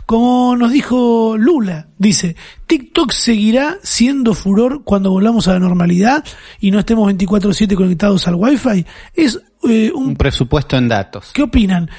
[0.05, 2.35] Como nos dijo Lula, dice,
[2.67, 6.23] TikTok seguirá siendo furor cuando volvamos a la normalidad
[6.59, 8.85] y no estemos 24/7 conectados al Wi-Fi.
[9.13, 10.09] Es eh, un...
[10.09, 11.31] Un presupuesto en datos.
[11.33, 11.89] ¿Qué opinan?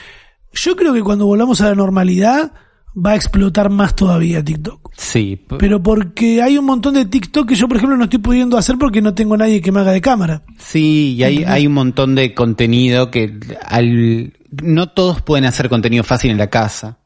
[0.53, 2.53] Yo creo que cuando volvamos a la normalidad
[2.97, 4.91] va a explotar más todavía TikTok.
[4.97, 5.45] Sí.
[5.59, 8.77] Pero porque hay un montón de TikTok que yo, por ejemplo, no estoy pudiendo hacer
[8.79, 10.43] porque no tengo nadie que me haga de cámara.
[10.59, 16.05] Sí, y hay, hay un montón de contenido que al, no todos pueden hacer contenido
[16.05, 16.99] fácil en la casa.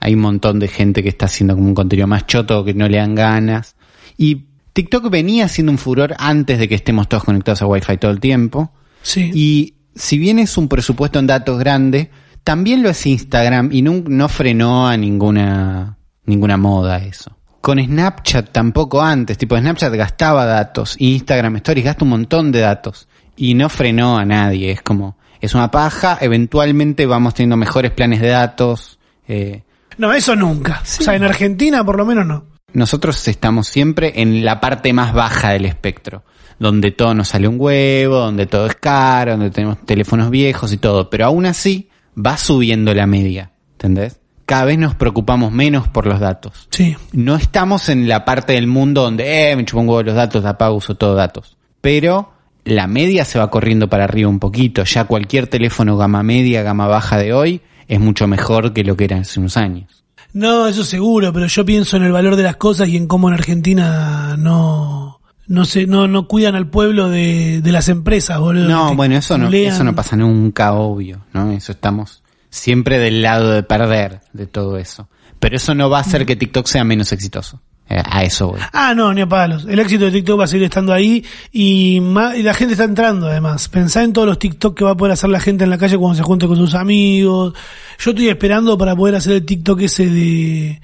[0.00, 2.88] Hay un montón de gente que está haciendo como un contenido más choto que no
[2.88, 3.76] le dan ganas.
[4.16, 8.10] Y TikTok venía siendo un furor antes de que estemos todos conectados a Wi-Fi todo
[8.10, 8.72] el tiempo.
[9.02, 9.30] Sí.
[9.34, 12.10] Y si bien es un presupuesto en datos grande,
[12.44, 17.36] también lo es Instagram y no, no frenó a ninguna, ninguna moda eso.
[17.60, 23.08] Con Snapchat tampoco antes, tipo Snapchat gastaba datos, Instagram Stories gasta un montón de datos
[23.36, 28.20] y no frenó a nadie, es como, es una paja, eventualmente vamos teniendo mejores planes
[28.20, 29.64] de datos, eh,
[29.98, 30.80] No, eso nunca.
[30.82, 32.44] O sea, en Argentina por lo menos no.
[32.72, 36.22] nosotros estamos siempre en la parte más baja del espectro,
[36.58, 40.78] donde todo nos sale un huevo, donde todo es caro, donde tenemos teléfonos viejos y
[40.78, 44.20] todo, pero aún así va subiendo la media, ¿entendés?
[44.46, 46.68] Cada vez nos preocupamos menos por los datos.
[46.70, 46.96] Sí.
[47.12, 50.44] No estamos en la parte del mundo donde, eh, me chupo un huevo los datos,
[50.44, 51.58] apago, uso todo datos.
[51.82, 52.32] Pero
[52.64, 54.84] la media se va corriendo para arriba un poquito.
[54.84, 59.04] Ya cualquier teléfono gama media, gama baja de hoy es mucho mejor que lo que
[59.04, 60.04] era hace unos años.
[60.32, 63.28] No, eso seguro, pero yo pienso en el valor de las cosas y en cómo
[63.28, 68.68] en Argentina no no se no no cuidan al pueblo de, de las empresas, boludo.
[68.68, 71.50] No, bueno, eso no, eso no pasa nunca, obvio, ¿no?
[71.52, 75.08] Eso estamos siempre del lado de perder de todo eso.
[75.40, 77.62] Pero eso no va a hacer que TikTok sea menos exitoso.
[77.90, 78.60] Eh, a eso voy.
[78.72, 79.64] Ah, no, ni a palos.
[79.68, 82.84] El éxito de TikTok va a seguir estando ahí y, ma- y la gente está
[82.84, 83.68] entrando además.
[83.68, 85.96] Pensá en todos los TikTok que va a poder hacer la gente en la calle
[85.96, 87.54] cuando se junte con sus amigos.
[87.98, 90.80] Yo estoy esperando para poder hacer el TikTok ese de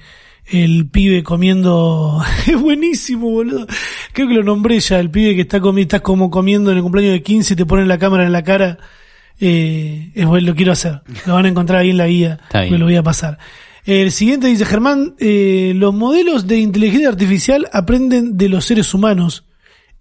[0.47, 2.23] el pibe comiendo.
[2.47, 3.67] es buenísimo, boludo.
[4.11, 6.83] Creo que lo nombré ya, el pibe que está comiendo, estás como comiendo en el
[6.83, 8.79] cumpleaños de 15 y te ponen la cámara en la cara.
[9.39, 11.01] Eh, es bueno, lo quiero hacer.
[11.25, 12.39] Lo van a encontrar ahí en la guía.
[12.71, 13.37] Me lo voy a pasar.
[13.85, 19.45] El siguiente dice Germán, eh, los modelos de inteligencia artificial aprenden de los seres humanos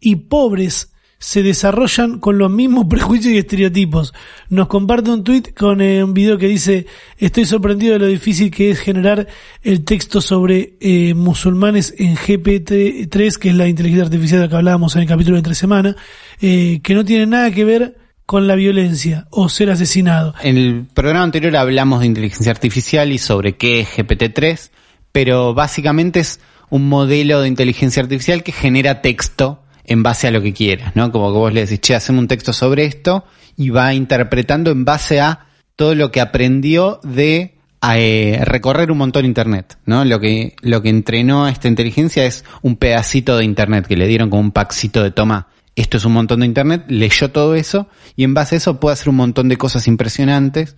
[0.00, 4.14] y pobres se desarrollan con los mismos prejuicios y estereotipos.
[4.48, 6.86] Nos comparte un tweet con eh, un video que dice,
[7.18, 9.26] estoy sorprendido de lo difícil que es generar
[9.62, 14.56] el texto sobre eh, musulmanes en GPT-3, que es la inteligencia artificial de la que
[14.56, 15.96] hablábamos en el capítulo de entre semana,
[16.40, 20.34] eh, que no tiene nada que ver con la violencia o ser asesinado.
[20.42, 24.70] En el programa anterior hablamos de inteligencia artificial y sobre qué es GPT-3,
[25.12, 30.42] pero básicamente es un modelo de inteligencia artificial que genera texto en base a lo
[30.42, 31.12] que quieras, ¿no?
[31.12, 33.24] Como que vos le decís, che, hacemos un texto sobre esto
[33.56, 37.54] y va interpretando en base a todo lo que aprendió de
[37.94, 40.04] eh, recorrer un montón internet, ¿no?
[40.04, 44.06] Lo que, lo que entrenó a esta inteligencia es un pedacito de internet que le
[44.06, 45.48] dieron como un packcito de toma.
[45.76, 48.94] Esto es un montón de internet, leyó todo eso y en base a eso puede
[48.94, 50.76] hacer un montón de cosas impresionantes,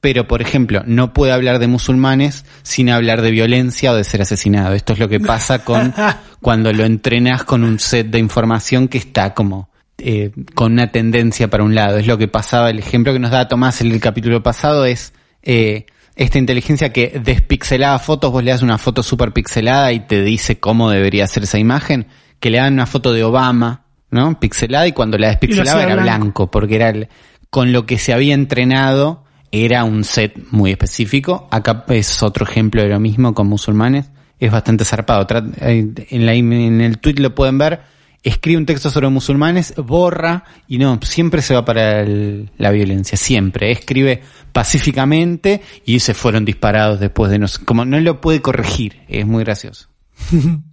[0.00, 4.22] pero por ejemplo, no puede hablar de musulmanes sin hablar de violencia o de ser
[4.22, 4.74] asesinado.
[4.74, 5.92] Esto es lo que pasa con
[6.40, 11.48] cuando lo entrenas con un set de información que está como eh, con una tendencia
[11.48, 11.98] para un lado.
[11.98, 15.14] Es lo que pasaba, el ejemplo que nos da Tomás en el capítulo pasado es
[15.42, 20.22] eh, esta inteligencia que despixelaba fotos, vos le das una foto super pixelada y te
[20.22, 22.08] dice cómo debería ser esa imagen,
[22.40, 24.38] que le dan una foto de Obama, ¿no?
[24.40, 26.04] Pixelada y cuando la despixelaba era blanco.
[26.20, 27.08] blanco, porque era el-
[27.50, 31.48] con lo que se había entrenado era un set muy específico.
[31.50, 34.10] Acá es otro ejemplo de lo mismo con musulmanes.
[34.38, 35.26] Es bastante zarpado.
[35.60, 37.80] Eh, En, la, en el tweet lo pueden ver.
[38.22, 43.16] Escribe un texto sobre musulmanes, borra y no, siempre se va para el- la violencia,
[43.16, 43.70] siempre.
[43.70, 44.20] Escribe
[44.52, 49.26] pacíficamente y se fueron disparados después de no sé- como no lo puede corregir, es
[49.26, 49.88] muy gracioso.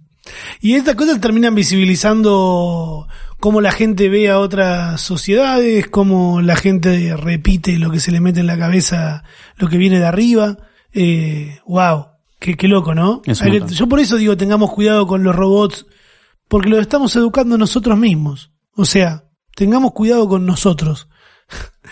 [0.62, 3.06] Y estas cosas terminan visibilizando
[3.40, 8.20] cómo la gente ve a otras sociedades, cómo la gente repite lo que se le
[8.20, 9.24] mete en la cabeza,
[9.56, 10.58] lo que viene de arriba.
[10.92, 12.06] Eh, wow,
[12.38, 13.22] qué, qué loco, ¿no?
[13.26, 13.68] Montón.
[13.68, 15.86] Yo por eso digo, tengamos cuidado con los robots,
[16.48, 18.50] porque los estamos educando nosotros mismos.
[18.74, 21.08] O sea, tengamos cuidado con nosotros.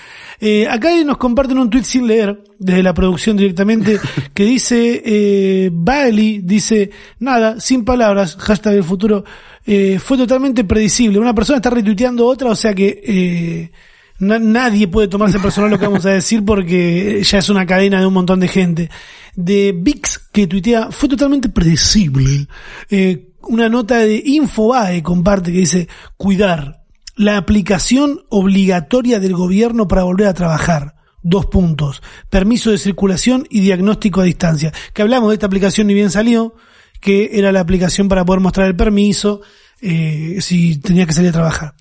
[0.44, 4.00] Eh, acá nos comparten un tweet sin leer, desde la producción directamente,
[4.35, 9.22] que dice, eh, Bailey dice, nada, sin palabras, hashtag del futuro,
[9.66, 11.18] eh, fue totalmente predecible.
[11.18, 13.70] Una persona está retuiteando otra, o sea que eh,
[14.18, 18.01] na- nadie puede tomarse personal lo que vamos a decir porque ya es una cadena
[18.01, 18.90] de un montón de gente.
[19.35, 22.46] De Vix, que tuitea, fue totalmente predecible.
[22.90, 26.83] Eh, una nota de Infobae comparte que dice, cuidar,
[27.16, 30.94] la aplicación obligatoria del gobierno para volver a trabajar.
[31.25, 34.72] dos puntos, permiso de circulación y diagnóstico a distancia.
[34.92, 36.55] Que hablamos de esta aplicación ni bien salió,
[37.03, 39.43] que era la aplicación para poder mostrar el permiso,
[39.83, 41.75] eh, si tenía que salir a trabajar.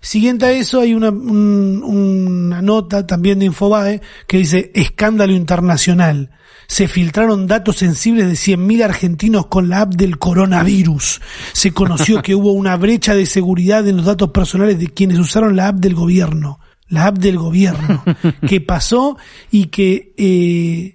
[0.00, 6.30] Siguiente a eso hay una, una nota también de Infobae que dice escándalo internacional.
[6.68, 11.20] Se filtraron datos sensibles de 100.000 argentinos con la app del coronavirus.
[11.52, 15.56] Se conoció que hubo una brecha de seguridad en los datos personales de quienes usaron
[15.56, 18.04] la app del gobierno la app del gobierno,
[18.48, 19.16] qué pasó
[19.50, 20.94] y que, eh,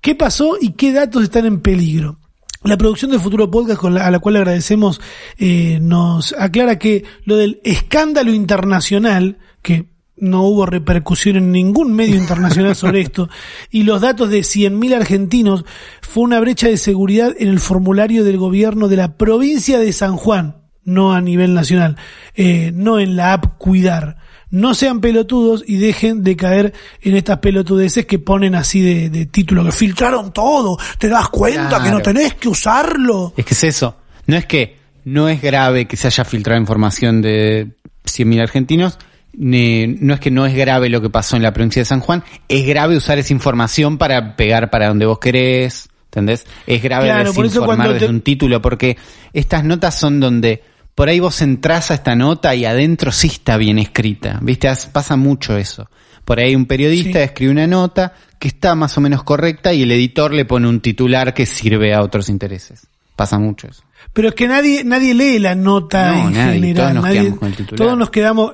[0.00, 2.18] qué pasó y qué datos están en peligro.
[2.64, 4.98] La producción del futuro podcast, a la cual agradecemos,
[5.36, 12.16] eh, nos aclara que lo del escándalo internacional, que no hubo repercusión en ningún medio
[12.16, 13.28] internacional sobre esto,
[13.70, 15.66] y los datos de 100.000 argentinos,
[16.00, 20.16] fue una brecha de seguridad en el formulario del gobierno de la provincia de San
[20.16, 21.98] Juan, no a nivel nacional,
[22.34, 24.23] eh, no en la app Cuidar
[24.54, 29.64] no sean pelotudos y dejen de caer en estas pelotudeces que ponen así de, título,
[29.64, 33.32] que filtraron todo, te das cuenta que no tenés que usarlo.
[33.36, 37.20] Es que es eso, no es que no es grave que se haya filtrado información
[37.20, 37.72] de
[38.04, 38.98] 100.000 argentinos,
[39.32, 41.98] ni, no es que no es grave lo que pasó en la provincia de San
[41.98, 46.46] Juan, es grave usar esa información para pegar para donde vos querés, ¿entendés?
[46.64, 48.96] Es grave desinformar desde un título, porque
[49.32, 50.62] estas notas son donde
[50.94, 54.68] por ahí vos entras a esta nota y adentro sí está bien escrita, ¿viste?
[54.92, 55.88] Pasa mucho eso.
[56.24, 59.92] Por ahí un periodista escribe una nota que está más o menos correcta y el
[59.92, 62.86] editor le pone un titular que sirve a otros intereses.
[63.16, 63.82] Pasa mucho eso.
[64.12, 66.94] Pero es que nadie nadie lee la nota en general.
[66.94, 67.78] Todos nos quedamos con el titular.
[67.78, 68.52] Todos nos quedamos,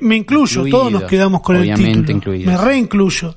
[0.00, 2.38] me, incluyo, todos nos quedamos con el título.
[2.38, 3.36] Me reincluyo.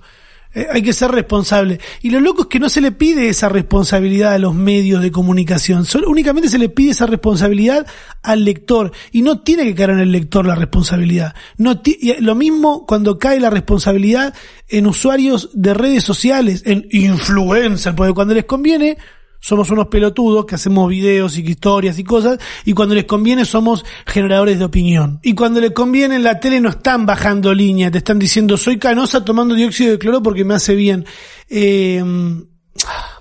[0.54, 1.80] Eh, hay que ser responsable.
[2.02, 5.12] Y lo loco es que no se le pide esa responsabilidad a los medios de
[5.12, 5.86] comunicación.
[5.86, 7.86] Solo, únicamente se le pide esa responsabilidad
[8.24, 8.92] al lector.
[9.12, 11.36] Y no tiene que caer en el lector la responsabilidad.
[11.58, 11.82] No
[12.20, 14.34] lo mismo cuando cae la responsabilidad
[14.68, 18.98] en usuarios de redes sociales, en influencers, porque cuando les conviene,
[19.40, 23.86] somos unos pelotudos que hacemos videos y historias y cosas, y cuando les conviene somos
[24.06, 25.20] generadores de opinión.
[25.24, 28.78] Y cuando les conviene en la tele no están bajando línea, te están diciendo soy
[28.78, 31.06] canosa tomando dióxido de cloro porque me hace bien.
[31.50, 32.04] Eh,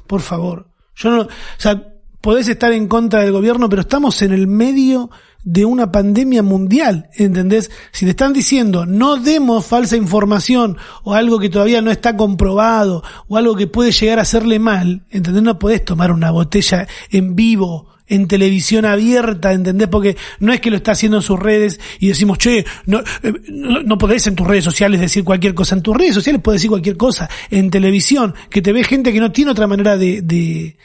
[0.06, 0.68] por favor.
[0.96, 1.97] Yo no, o sea,
[2.28, 5.10] podés estar en contra del gobierno, pero estamos en el medio
[5.44, 7.70] de una pandemia mundial, ¿entendés?
[7.90, 13.02] Si te están diciendo no demos falsa información o algo que todavía no está comprobado
[13.28, 15.42] o algo que puede llegar a hacerle mal, ¿entendés?
[15.42, 19.88] No podés tomar una botella en vivo en televisión abierta, ¿entendés?
[19.88, 23.32] Porque no es que lo está haciendo en sus redes y decimos, che, no, eh,
[23.48, 25.76] no, podés en tus redes sociales decir cualquier cosa.
[25.76, 27.30] En tus redes sociales puedes decir cualquier cosa.
[27.48, 30.76] En televisión, que te ve gente que no tiene otra manera de, de,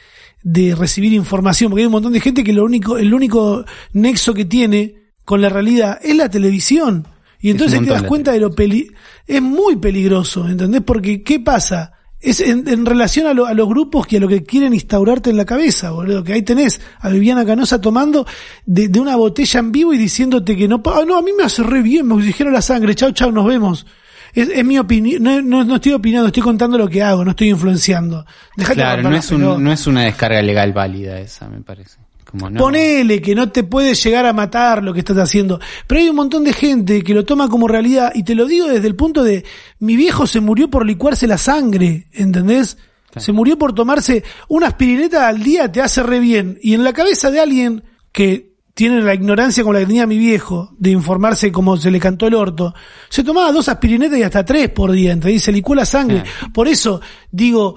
[0.44, 4.34] de recibir información, porque hay un montón de gente que lo único, el único nexo
[4.34, 7.08] que tiene con la realidad es la televisión.
[7.40, 8.90] Y entonces te das cuenta de lo peli
[9.26, 10.82] es muy peligroso, ¿entendés?
[10.82, 11.92] Porque ¿qué pasa?
[12.20, 15.90] Es en, relación a, los grupos que a lo que quieren instaurarte en la cabeza,
[15.90, 18.26] boludo, que ahí tenés a Viviana Canosa tomando
[18.64, 21.44] de, de una botella en vivo y diciéndote que no, ah, no, a mí me
[21.44, 23.86] hace re bien, me oxigenaron la sangre, chau, chau, nos vemos.
[24.34, 27.30] Es, es mi opinión, no, no, no, estoy opinando, estoy contando lo que hago, no
[27.30, 28.26] estoy influenciando.
[28.56, 31.98] claro, no es, un, no es una descarga legal válida esa, me parece.
[32.24, 32.58] Como no.
[32.58, 35.60] Ponele que no te puedes llegar a matar lo que estás haciendo.
[35.86, 38.66] Pero hay un montón de gente que lo toma como realidad y te lo digo
[38.66, 39.44] desde el punto de
[39.78, 42.76] mi viejo se murió por licuarse la sangre, ¿entendés?
[43.16, 46.58] Se murió por tomarse una aspirineta al día, te hace re bien.
[46.60, 50.18] Y en la cabeza de alguien que tienen la ignorancia con la que tenía mi
[50.18, 52.74] viejo de informarse como se le cantó el orto,
[53.08, 56.24] se tomaba dos aspirinetas y hasta tres por día, entre se licúa la sangre.
[56.52, 57.76] Por eso digo,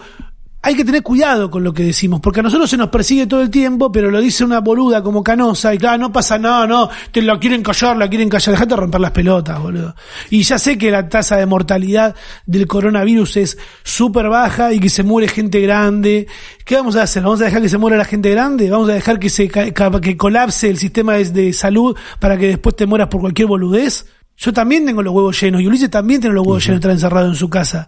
[0.67, 3.41] hay que tener cuidado con lo que decimos, porque a nosotros se nos persigue todo
[3.41, 6.89] el tiempo, pero lo dice una boluda como canosa, y claro, no pasa nada, no,
[7.09, 9.95] te la quieren callar, la quieren callar, dejate romper las pelotas, boludo.
[10.29, 14.89] Y ya sé que la tasa de mortalidad del coronavirus es súper baja y que
[14.89, 16.27] se muere gente grande.
[16.65, 17.23] ¿Qué vamos a hacer?
[17.23, 18.69] ¿Vamos a dejar que se muera la gente grande?
[18.69, 22.85] ¿Vamos a dejar que se que colapse el sistema de salud para que después te
[22.85, 24.05] mueras por cualquier boludez?
[24.35, 27.27] Yo también tengo los huevos llenos, y Ulises también tiene los huevos llenos estar encerrado
[27.29, 27.87] en su casa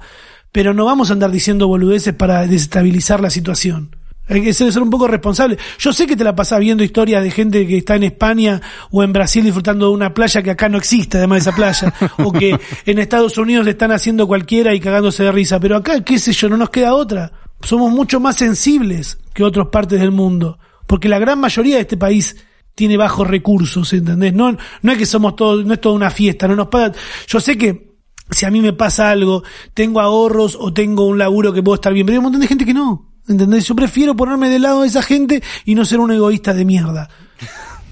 [0.51, 3.95] pero no vamos a andar diciendo boludeces para desestabilizar la situación.
[4.29, 5.57] Hay que ser un poco responsable.
[5.79, 9.01] Yo sé que te la pasas viendo historias de gente que está en España o
[9.01, 12.31] en Brasil disfrutando de una playa que acá no existe, además de esa playa, o
[12.31, 16.31] que en Estados Unidos están haciendo cualquiera y cagándose de risa, pero acá, qué sé
[16.31, 17.31] yo, no nos queda otra.
[17.61, 21.97] Somos mucho más sensibles que otras partes del mundo, porque la gran mayoría de este
[21.97, 22.37] país
[22.75, 24.33] tiene bajos recursos, ¿entendés?
[24.33, 26.93] No, no es que somos todos, no es toda una fiesta, no nos paga.
[27.27, 27.88] Yo sé que
[28.31, 31.93] si a mí me pasa algo, tengo ahorros o tengo un laburo que puedo estar
[31.93, 33.05] bien, pero hay un montón de gente que no.
[33.27, 33.65] ¿Entendés?
[33.65, 37.09] Yo prefiero ponerme del lado de esa gente y no ser un egoísta de mierda.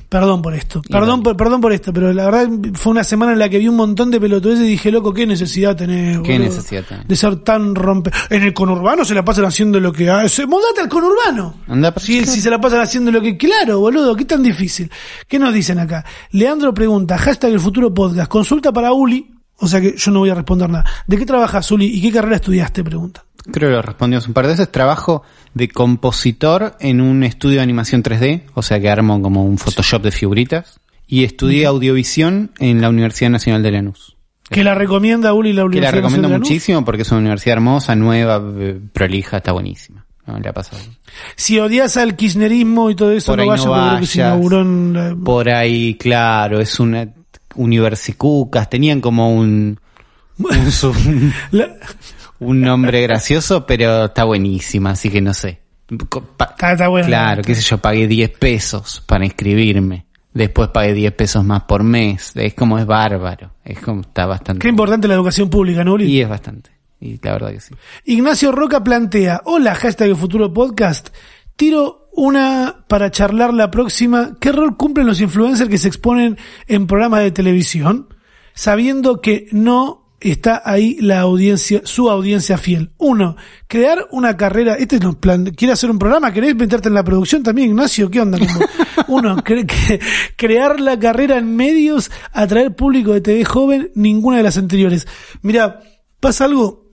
[0.09, 3.39] Perdón por esto, perdón por, perdón por esto, pero la verdad fue una semana en
[3.39, 6.55] la que vi un montón de pelotudeces y dije, loco, qué necesidad tenés, ¿Qué boludo,
[6.55, 7.07] necesidad tenés?
[7.09, 8.11] de ser tan rompe.
[8.29, 10.45] En el conurbano se la pasan haciendo lo que hace.
[10.47, 11.55] Mudate al conurbano.
[11.67, 13.35] Anda Si, si se la pasan haciendo lo que.
[13.35, 14.89] Claro, boludo, qué tan difícil.
[15.27, 16.05] ¿Qué nos dicen acá?
[16.31, 19.29] Leandro pregunta, hashtag el futuro podcast, consulta para Uli.
[19.59, 20.85] O sea que yo no voy a responder nada.
[21.07, 21.85] ¿De qué trabajas, Uli?
[21.87, 22.83] ¿Y qué carrera estudiaste?
[22.83, 23.23] Pregunta.
[23.51, 24.71] Creo que lo respondimos un par de veces.
[24.71, 29.57] Trabajo de compositor en un estudio de animación 3D, o sea que armo como un
[29.57, 30.79] Photoshop de figuritas.
[31.07, 34.15] Y estudié audiovisión en la Universidad Nacional de Lanús.
[34.49, 36.49] Que la recomienda Uli la Que la Universidad recomiendo Nacional de Lanús?
[36.49, 40.05] muchísimo porque es una universidad hermosa, nueva, eh, prolija, está buenísima.
[40.25, 40.81] No, le ha pasado.
[41.37, 44.05] Si odias al kirchnerismo y todo eso, Por no ahí vayas no porque creo que
[44.07, 44.33] se vayas.
[44.33, 47.07] inauguró en la- Por ahí, claro, es una
[47.57, 49.79] universicucas, tenían como un,
[50.39, 51.75] un, la-
[52.39, 55.59] un nombre gracioso, pero está buenísima, así que no sé.
[56.37, 57.07] Pa- Está, está bueno.
[57.07, 60.05] Claro, qué sé yo, pagué 10 pesos para inscribirme.
[60.33, 62.31] Después pagué 10 pesos más por mes.
[62.35, 63.51] Es como es bárbaro.
[63.63, 64.61] Es como está bastante.
[64.61, 66.05] Qué importante la educación pública, ¿no, Uli?
[66.05, 66.69] Y es bastante.
[66.99, 67.73] Y la verdad que sí.
[68.05, 71.09] Ignacio Roca plantea, hola, hashtag futuro podcast.
[71.55, 74.35] Tiro una para charlar la próxima.
[74.41, 78.07] ¿Qué rol cumplen los influencers que se exponen en programas de televisión?
[78.55, 82.89] Sabiendo que no está ahí la audiencia, su audiencia fiel.
[82.97, 83.35] Uno,
[83.67, 87.03] crear una carrera, este es lo plan, quiere hacer un programa, querés meterte en la
[87.03, 88.39] producción también, Ignacio, ¿qué onda?
[89.07, 90.01] Uno, cre-
[90.35, 95.07] crear la carrera en medios, atraer público de TV joven, ninguna de las anteriores.
[95.43, 95.81] Mira,
[96.19, 96.86] pasa algo,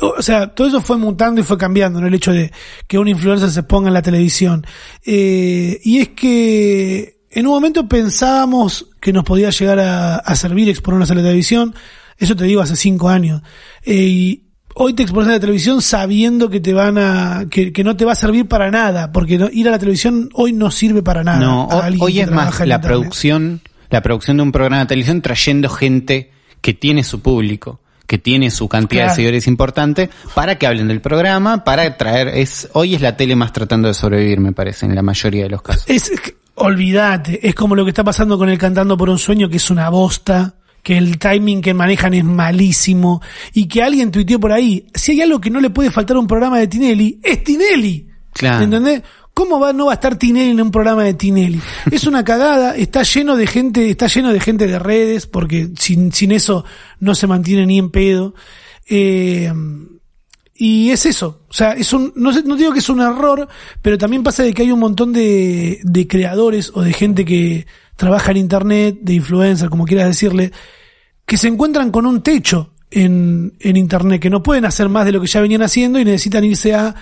[0.00, 2.06] o sea, todo eso fue mutando y fue cambiando, ¿no?
[2.08, 2.52] El hecho de
[2.86, 4.66] que un influencer se ponga en la televisión.
[5.04, 10.68] Eh, y es que en un momento pensábamos que nos podía llegar a, a servir
[10.68, 11.74] exponernos a la televisión.
[12.16, 13.42] Eso te digo hace cinco años.
[13.84, 17.84] Eh, y hoy te expones a la televisión sabiendo que te van a, que, que
[17.84, 20.70] no te va a servir para nada, porque no- ir a la televisión hoy no
[20.72, 21.38] sirve para nada.
[21.38, 21.68] No,
[22.00, 23.60] hoy es más en la producción,
[23.90, 28.50] la producción de un programa de televisión trayendo gente que tiene su público, que tiene
[28.50, 29.10] su cantidad Claro.
[29.12, 33.36] de seguidores importante, para que hablen del programa, para traer, es, hoy es la tele
[33.36, 35.84] más tratando de sobrevivir, me parece, en la mayoría de los casos.
[35.86, 36.10] Es,
[36.54, 39.70] olvídate, es como lo que está pasando con el Cantando por un Sueño, que es
[39.70, 43.20] una bosta, que el timing que manejan es malísimo,
[43.52, 46.20] y que alguien tuiteó por ahí, si hay algo que no le puede faltar a
[46.20, 48.08] un programa de Tinelli, es Tinelli.
[48.32, 48.64] Claro.
[48.64, 49.02] ¿Entendés?
[49.38, 51.60] ¿Cómo va, no va a estar Tinelli en un programa de Tinelli?
[51.92, 56.12] Es una cagada, está lleno de gente, está lleno de gente de redes, porque sin,
[56.12, 56.64] sin eso
[56.98, 58.34] no se mantiene ni en pedo.
[58.88, 59.52] Eh,
[60.56, 63.46] y es eso, o sea, es un, no, sé- no digo que es un error,
[63.80, 67.64] pero también pasa de que hay un montón de, de creadores o de gente que
[67.94, 70.50] trabaja en internet, de influencer, como quieras decirle,
[71.24, 75.12] que se encuentran con un techo en, en internet, que no pueden hacer más de
[75.12, 76.92] lo que ya venían haciendo y necesitan irse a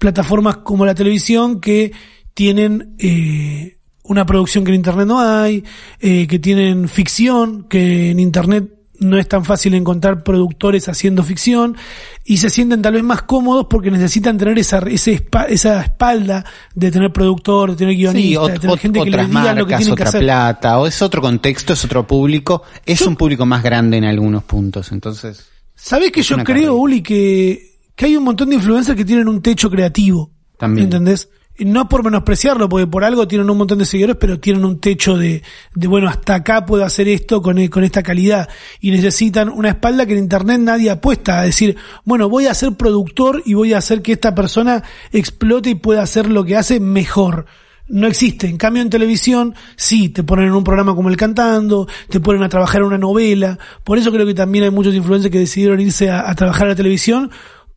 [0.00, 1.92] plataformas como la televisión que
[2.34, 5.62] tienen eh, una producción que en internet no hay,
[6.00, 11.76] eh, que tienen ficción, que en internet no es tan fácil encontrar productores haciendo ficción
[12.24, 16.90] y se sienten tal vez más cómodos porque necesitan tener esa, ese esa espalda de
[16.90, 19.94] tener productor, de tener Sí, guionista, de tener gente que les diga lo que tienen
[19.96, 20.20] que otra hacer.
[20.22, 24.44] plata, o es otro contexto, es otro público, es un público más grande en algunos
[24.44, 25.46] puntos, entonces.
[25.74, 26.72] ¿Sabés que yo creo, carrera.
[26.72, 27.69] Uli, que,
[28.00, 30.30] que hay un montón de influencers que tienen un techo creativo?
[30.56, 30.86] También.
[30.86, 31.28] ¿Entendés?
[31.58, 35.18] No por menospreciarlo, porque por algo tienen un montón de seguidores, pero tienen un techo
[35.18, 35.42] de,
[35.74, 38.48] de bueno, hasta acá puedo hacer esto con, e- con esta calidad.
[38.80, 42.72] Y necesitan una espalda que en internet nadie apuesta a decir, bueno, voy a ser
[42.72, 44.82] productor y voy a hacer que esta persona
[45.12, 47.44] explote y pueda hacer lo que hace mejor.
[47.86, 48.46] No existe.
[48.46, 52.42] En cambio, en televisión, sí, te ponen en un programa como El Cantando, te ponen
[52.44, 53.58] a trabajar en una novela.
[53.84, 56.70] Por eso creo que también hay muchos influencers que decidieron irse a, a trabajar a
[56.70, 57.30] la televisión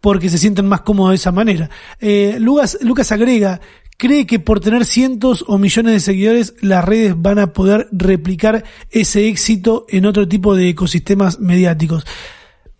[0.03, 1.69] porque se sienten más cómodos de esa manera.
[2.01, 3.61] Eh, Lucas, Lucas agrega,
[3.97, 8.65] cree que por tener cientos o millones de seguidores, las redes van a poder replicar
[8.91, 12.05] ese éxito en otro tipo de ecosistemas mediáticos.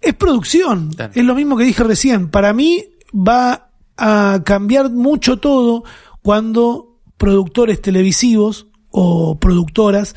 [0.02, 2.28] Es producción, es lo mismo que dije recién.
[2.28, 2.84] Para mí
[3.14, 5.86] va a cambiar mucho todo
[6.22, 10.14] cuando productores televisivos o productoras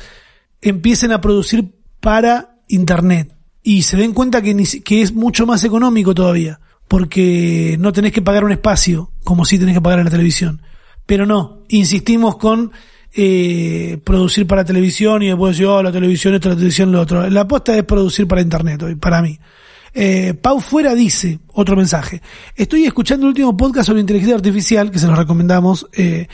[0.61, 6.13] empiecen a producir para Internet y se den cuenta que, que es mucho más económico
[6.13, 10.11] todavía, porque no tenés que pagar un espacio como si tenés que pagar en la
[10.11, 10.61] televisión.
[11.05, 12.71] Pero no, insistimos con
[13.13, 17.29] eh, producir para televisión y después decir, oh, la televisión esto, la televisión lo otro.
[17.29, 19.39] La apuesta es producir para Internet hoy, para mí.
[19.93, 22.21] Eh, Pau Fuera dice, otro mensaje,
[22.55, 26.27] estoy escuchando el último podcast sobre inteligencia artificial, que se los recomendamos, eh,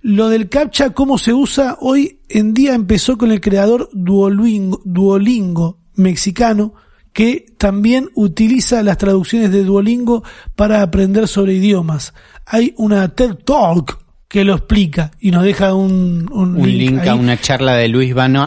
[0.00, 5.78] lo del captcha, cómo se usa hoy en día empezó con el creador Duolingo, Duolingo
[5.96, 6.72] mexicano,
[7.20, 10.24] que también utiliza las traducciones de Duolingo
[10.56, 12.14] para aprender sobre idiomas.
[12.46, 17.14] Hay una TED Talk que lo explica y nos deja un, un, Un link, a
[17.14, 18.38] una charla de Luis Von,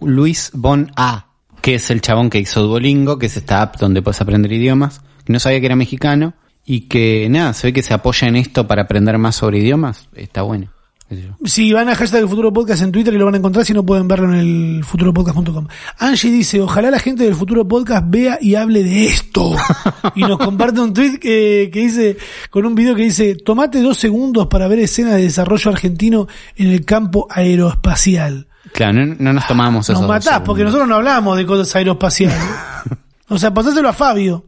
[0.00, 1.26] Luis Von A,
[1.60, 5.00] que es el chabón que hizo Duolingo, que es esta app donde puedes aprender idiomas.
[5.26, 6.34] No sabía que era mexicano
[6.64, 10.08] y que nada, se ve que se apoya en esto para aprender más sobre idiomas.
[10.14, 10.73] Está bueno.
[11.44, 13.72] Si van a hashtag el futuro podcast en Twitter y lo van a encontrar, si
[13.72, 15.66] no pueden verlo en el futuropodcast.com.
[15.98, 19.52] Angie dice, ojalá la gente del futuro podcast vea y hable de esto.
[20.14, 22.16] y nos comparte un tweet que, que dice,
[22.50, 26.68] con un video que dice, tomate dos segundos para ver escenas de desarrollo argentino en
[26.68, 28.48] el campo aeroespacial.
[28.72, 31.74] Claro, no, no nos tomamos Nos esos dos matás, porque nosotros no hablamos de cosas
[31.76, 32.38] aeroespaciales.
[33.28, 34.46] o sea, pasáselo a Fabio.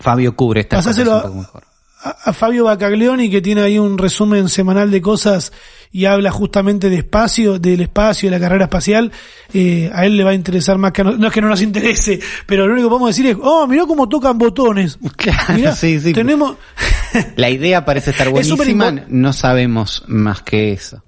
[0.00, 1.62] Fabio cubre esta Pasáselo cosa a- un poco mejor.
[2.02, 5.52] a, a Fabio Bacaglioni que tiene ahí un resumen semanal de cosas
[5.92, 9.10] y habla justamente de espacio, del espacio, de la carrera espacial,
[9.52, 11.48] eh, a él le va a interesar más que a no, no es que no
[11.48, 14.98] nos interese, pero lo único que podemos decir es, oh, mirá cómo tocan botones.
[15.16, 16.12] Claro, Mirá, sí, sí.
[16.12, 16.56] tenemos,
[17.36, 21.02] La idea parece estar buenísima, no sabemos más que eso.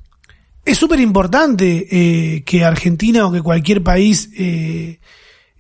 [0.65, 4.99] es súper importante eh, que Argentina o que cualquier país eh,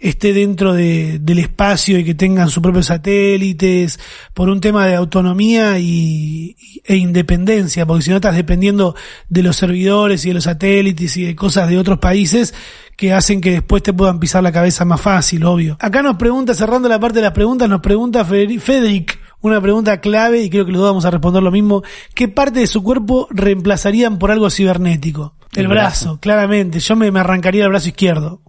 [0.02, 4.00] esté dentro de, del espacio y que tengan sus propios satélites
[4.34, 8.94] por un tema de autonomía y, e independencia, porque si no estás dependiendo
[9.28, 12.52] de los servidores y de los satélites y de cosas de otros países
[12.96, 15.76] que hacen que después te puedan pisar la cabeza más fácil, obvio.
[15.80, 20.00] Acá nos pregunta, cerrando la parte de las preguntas, nos pregunta Federi- Federic, una pregunta
[20.00, 21.82] clave y creo que los dos vamos a responder lo mismo.
[22.14, 25.34] ¿Qué parte de su cuerpo reemplazarían por algo cibernético?
[25.54, 26.20] El, El brazo, brazo.
[26.20, 26.80] claramente.
[26.80, 28.40] Yo me, me arrancaría el brazo izquierdo.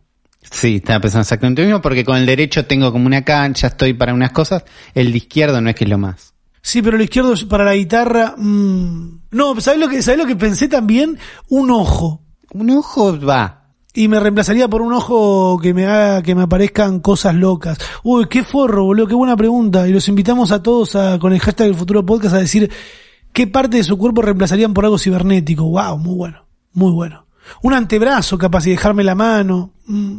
[0.53, 3.93] Sí, estaba pensando exactamente lo mismo porque con el derecho tengo como una cancha, estoy
[3.93, 6.33] para unas cosas, el de izquierdo no es que es lo más.
[6.61, 8.35] Sí, pero el izquierdo para la guitarra.
[8.37, 11.17] mm, No, ¿sabes lo que, sabés lo que pensé también?
[11.49, 12.21] Un ojo.
[12.53, 13.61] Un ojo va.
[13.95, 17.77] Y me reemplazaría por un ojo que me haga que me aparezcan cosas locas.
[18.03, 19.87] Uy, qué forro, boludo, qué buena pregunta.
[19.87, 22.71] Y los invitamos a todos a, con el hashtag del futuro podcast a decir
[23.33, 25.63] qué parte de su cuerpo reemplazarían por algo cibernético.
[25.65, 27.25] Wow, muy bueno, muy bueno.
[27.61, 29.73] Un antebrazo capaz y dejarme la mano.
[29.87, 30.15] Mm,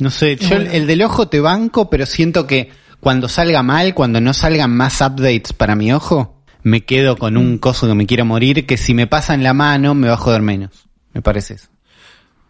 [0.00, 0.70] No sé, yo el, bueno.
[0.72, 2.70] el del ojo te banco, pero siento que
[3.00, 7.58] cuando salga mal, cuando no salgan más updates para mi ojo, me quedo con un
[7.58, 10.18] coso que me quiero morir, que si me pasa en la mano me va a
[10.18, 10.70] joder menos.
[11.14, 11.68] Me parece eso.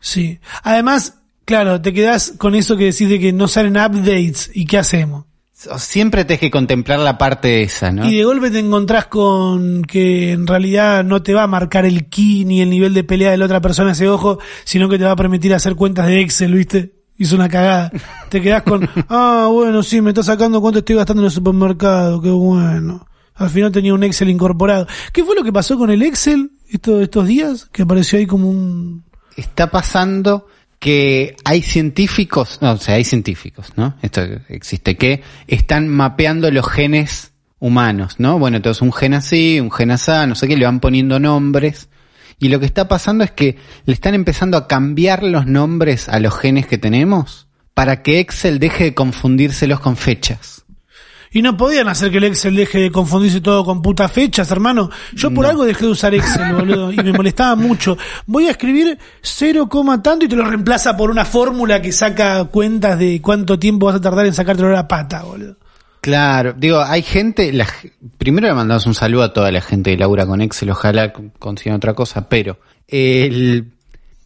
[0.01, 0.41] sí.
[0.63, 4.79] Además, claro, te quedás con eso que decís de que no salen updates y qué
[4.79, 5.25] hacemos.
[5.79, 8.09] Siempre tenés que contemplar la parte esa, ¿no?
[8.09, 12.09] Y de golpe te encontrás con que en realidad no te va a marcar el
[12.09, 15.05] ki ni el nivel de pelea de la otra persona ese ojo, sino que te
[15.05, 16.98] va a permitir hacer cuentas de Excel, ¿viste?
[17.19, 17.91] Hizo una cagada.
[18.29, 22.23] Te quedás con, ah, bueno, sí, me está sacando cuánto estoy gastando en el supermercado,
[22.23, 23.07] qué bueno.
[23.35, 24.87] Al final tenía un Excel incorporado.
[25.13, 27.69] ¿Qué fue lo que pasó con el Excel estos, estos días?
[27.73, 29.05] Que apareció ahí como un...
[29.37, 30.47] está pasando
[30.79, 33.97] que hay científicos, no, o sea, hay científicos, ¿no?
[34.01, 38.39] Esto existe, que están mapeando los genes humanos, ¿no?
[38.39, 41.89] Bueno, entonces un gen así, un gen así, no sé qué, le van poniendo nombres.
[42.39, 46.21] Y lo que está pasando es que le están empezando a cambiar los nombres a
[46.21, 50.65] los genes que tenemos para que Excel deje de confundírselos con fechas.
[51.31, 54.91] Y no podían hacer que el Excel deje de confundirse todo con putas fechas, hermano.
[55.13, 55.51] Yo por No.
[55.51, 57.99] algo dejé de usar Excel, boludo, y me molestaba mucho.
[58.27, 59.69] Voy a escribir 0,
[60.03, 63.97] tanto y te lo reemplaza por una fórmula que saca cuentas de cuánto tiempo vas
[63.97, 65.57] a tardar en sacártelo de la pata, boludo.
[66.01, 67.67] Claro, digo, hay gente, la,
[68.19, 71.77] primero le mandamos un saludo a toda la gente que labura con Excel, ojalá consigan
[71.77, 73.73] otra cosa, pero el,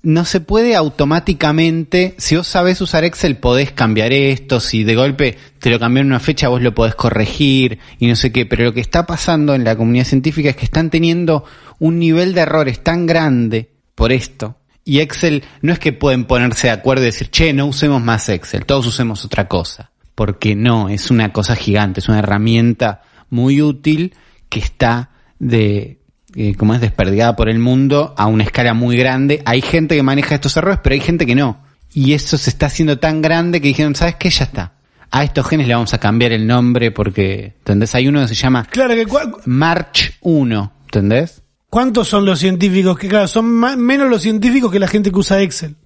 [0.02, 5.38] no se puede automáticamente, si vos sabés usar Excel podés cambiar esto, si de golpe
[5.60, 8.64] te lo cambió en una fecha vos lo podés corregir y no sé qué, pero
[8.64, 11.44] lo que está pasando en la comunidad científica es que están teniendo
[11.78, 14.56] un nivel de errores tan grande por esto.
[14.84, 18.28] Y Excel no es que pueden ponerse de acuerdo y decir, che, no usemos más
[18.28, 23.62] Excel, todos usemos otra cosa porque no, es una cosa gigante, es una herramienta muy
[23.62, 24.14] útil
[24.48, 26.00] que está de,
[26.34, 29.42] eh, como es desperdigada por el mundo a una escala muy grande.
[29.46, 31.62] Hay gente que maneja estos errores, pero hay gente que no.
[31.94, 34.30] Y eso se está haciendo tan grande que dijeron, ¿sabes qué?
[34.30, 34.74] Ya está.
[35.10, 37.94] A estos genes le vamos a cambiar el nombre porque, ¿entendés?
[37.94, 39.06] Hay uno que se llama Claro que
[39.44, 41.42] March 1, ¿entendés?
[41.68, 42.98] ¿cuántos son los científicos?
[42.98, 45.76] Que claro, son ma- menos los científicos que la gente que usa Excel.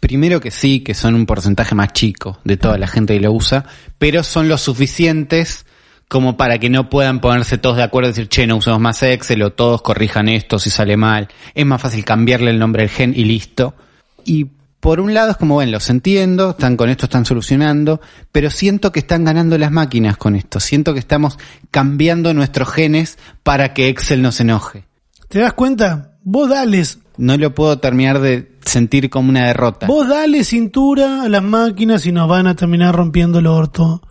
[0.00, 3.32] Primero que sí, que son un porcentaje más chico de toda la gente que lo
[3.32, 3.66] usa,
[3.98, 5.66] pero son lo suficientes
[6.08, 9.00] como para que no puedan ponerse todos de acuerdo y decir, che, no usemos más
[9.02, 11.28] Excel o todos corrijan esto si sale mal.
[11.54, 13.76] Es más fácil cambiarle el nombre al gen y listo.
[14.24, 14.46] Y
[14.80, 18.00] por un lado es como, bueno, los entiendo, están con esto, están solucionando,
[18.32, 20.58] pero siento que están ganando las máquinas con esto.
[20.58, 21.38] Siento que estamos
[21.70, 24.84] cambiando nuestros genes para que Excel no se enoje.
[25.28, 26.16] ¿Te das cuenta?
[26.24, 29.86] Vos dales, No lo puedo terminar de sentir como una derrota.
[29.86, 34.02] Vos dale cintura a las máquinas y nos van a terminar rompiendo el orto.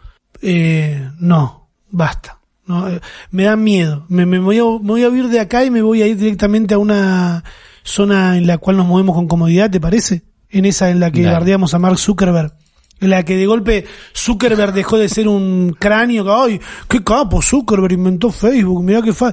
[0.41, 2.39] Eh, no, basta.
[2.65, 2.87] ¿no?
[2.89, 2.99] Eh,
[3.31, 4.05] Me da miedo.
[4.09, 6.17] Me, me voy a, me voy a huir de acá y me voy a ir
[6.17, 7.43] directamente a una
[7.83, 10.23] zona en la cual nos movemos con comodidad, ¿te parece?
[10.49, 11.33] En esa en la que Dale.
[11.33, 12.53] bardeamos a Mark Zuckerberg.
[13.01, 17.41] En la que de golpe Zuckerberg dejó de ser un cráneo que, ay, qué capo,
[17.41, 19.31] Zuckerberg inventó Facebook, mirá qué fa...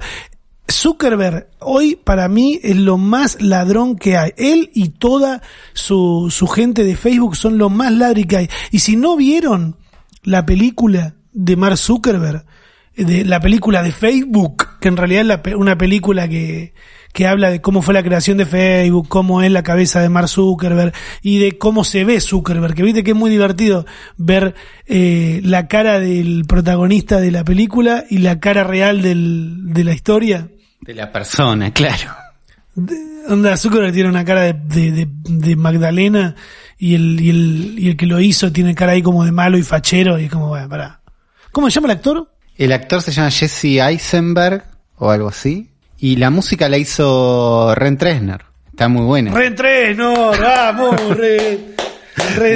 [0.70, 4.32] Zuckerberg hoy para mí es lo más ladrón que hay.
[4.36, 5.42] Él y toda
[5.74, 8.48] su, su gente de Facebook son lo más ladri que hay.
[8.70, 9.76] Y si no vieron
[10.22, 12.44] la película de Mark Zuckerberg,
[12.96, 16.72] de la película de Facebook, que en realidad es la una película que,
[17.12, 20.28] que habla de cómo fue la creación de Facebook, cómo es la cabeza de Mark
[20.28, 20.92] Zuckerberg
[21.22, 23.86] y de cómo se ve Zuckerberg, que viste que es muy divertido
[24.16, 24.54] ver
[24.86, 30.48] eh, la cara del protagonista de la película y la cara real de la historia.
[30.86, 32.10] De la persona, claro.
[33.28, 36.34] Onda, Zuckerberg tiene una cara de, de, de- de Magdalena
[36.78, 39.56] y el, y, el, y el que lo hizo tiene cara ahí como de malo
[39.58, 41.00] y fachero y es como, bueno, pará.
[41.52, 42.30] ¿Cómo se llama el actor?
[42.56, 44.64] El actor se llama Jesse Eisenberg
[44.96, 45.70] o algo así.
[45.98, 48.44] Y la música la hizo Ren Tresner.
[48.70, 49.32] Está muy buena.
[49.32, 51.58] Reentreno, vamos, re,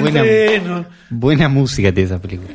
[0.03, 0.87] Buena- reentreno.
[1.09, 2.51] Buena música tiene esa película.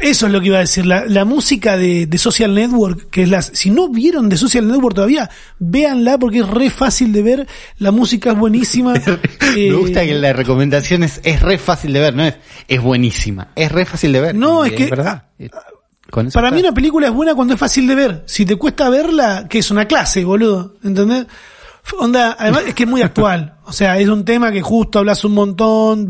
[0.00, 0.86] Eso es lo que iba a decir.
[0.86, 3.50] La, la música de, de Social Network, que es las.
[3.54, 5.28] Si no vieron de Social Network todavía,
[5.58, 7.46] véanla porque es re fácil de ver.
[7.78, 8.94] La música es buenísima.
[9.54, 12.34] Me Eh, gusta que la recomendación es, es re fácil de ver, no es,
[12.68, 14.34] es buenísima, es re fácil de ver.
[14.34, 15.24] No, es que- verdad.
[15.38, 15.50] Eh,
[16.10, 16.56] con eso Para está.
[16.56, 18.22] mí una película es buena cuando es fácil de ver.
[18.26, 20.76] Si te cuesta verla, que es una clase, boludo.
[20.84, 21.26] ¿Entendés?
[21.98, 23.56] Onda, además es que es muy actual.
[23.64, 26.08] O sea, es un tema que justo hablas un montón,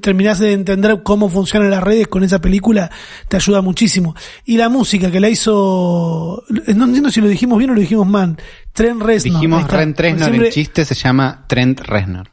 [0.00, 2.90] terminás de entender cómo funcionan las redes con esa película,
[3.28, 4.14] te ayuda muchísimo.
[4.44, 8.06] Y la música que la hizo, no entiendo si lo dijimos bien o lo dijimos
[8.06, 8.36] mal,
[8.72, 9.34] Trent Reznor.
[9.34, 12.30] Dijimos Tresner, Siempre- el chiste se llama Trent Reznor.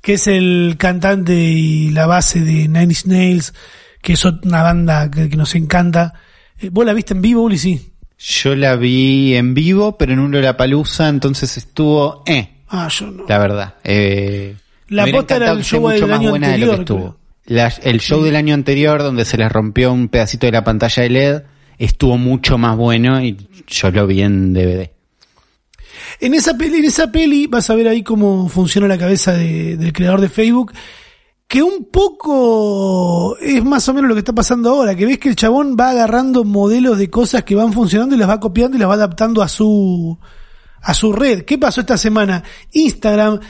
[0.00, 3.54] que es el cantante y la base de Nine Inch Nails,
[4.02, 6.12] que es una banda que, que nos encanta.
[6.58, 7.58] Eh, ¿Vos la viste en vivo, Uli?
[7.58, 7.93] Sí.
[8.18, 13.24] Yo la vi en vivo, pero en un Lollapalooza, entonces estuvo, eh, Ah, yo no.
[13.28, 13.74] la verdad.
[13.84, 14.56] Eh,
[14.88, 17.16] La posta era el show del mucho más año buena de lo que anterior, estuvo.
[17.46, 21.02] La- el show del año anterior, donde se les rompió un pedacito de la pantalla
[21.02, 21.42] de LED,
[21.78, 23.36] estuvo mucho más bueno y
[23.66, 24.90] yo lo vi en DVD.
[26.20, 29.76] En esa peli, en esa peli vas a ver ahí cómo funciona la cabeza de-
[29.76, 30.72] del creador de Facebook,
[31.46, 35.28] que un poco es más o menos lo que está pasando ahora, que ves que
[35.28, 38.80] el chabón va agarrando modelos de cosas que van funcionando y las va copiando y
[38.80, 40.18] las va adaptando a su
[40.80, 41.44] a su red.
[41.44, 42.42] ¿Qué pasó esta semana?
[42.72, 43.40] Instagram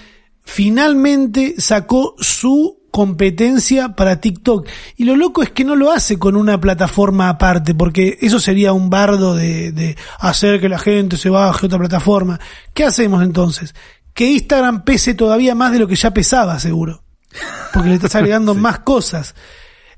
[0.43, 4.69] finalmente sacó su competencia para TikTok.
[4.97, 8.73] Y lo loco es que no lo hace con una plataforma aparte, porque eso sería
[8.73, 12.39] un bardo de, de hacer que la gente se baje a otra plataforma.
[12.73, 13.75] ¿Qué hacemos entonces?
[14.13, 17.04] Que Instagram pese todavía más de lo que ya pesaba, seguro.
[17.73, 19.35] Porque le estás agregando más cosas.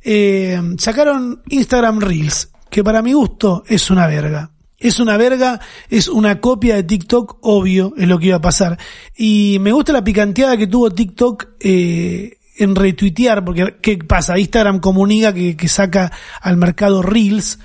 [0.02, 4.50] Eh, sacaron Instagram Reels, que para mi gusto es una verga.
[4.78, 5.58] Es una verga,
[5.88, 8.78] es una copia de TikTok, obvio, es lo que iba a pasar.
[9.16, 14.38] Y me gusta la picanteada que tuvo TikTok eh, en retuitear, porque ¿qué pasa?
[14.38, 16.12] Instagram comunica que, que saca
[16.42, 17.58] al mercado Reels,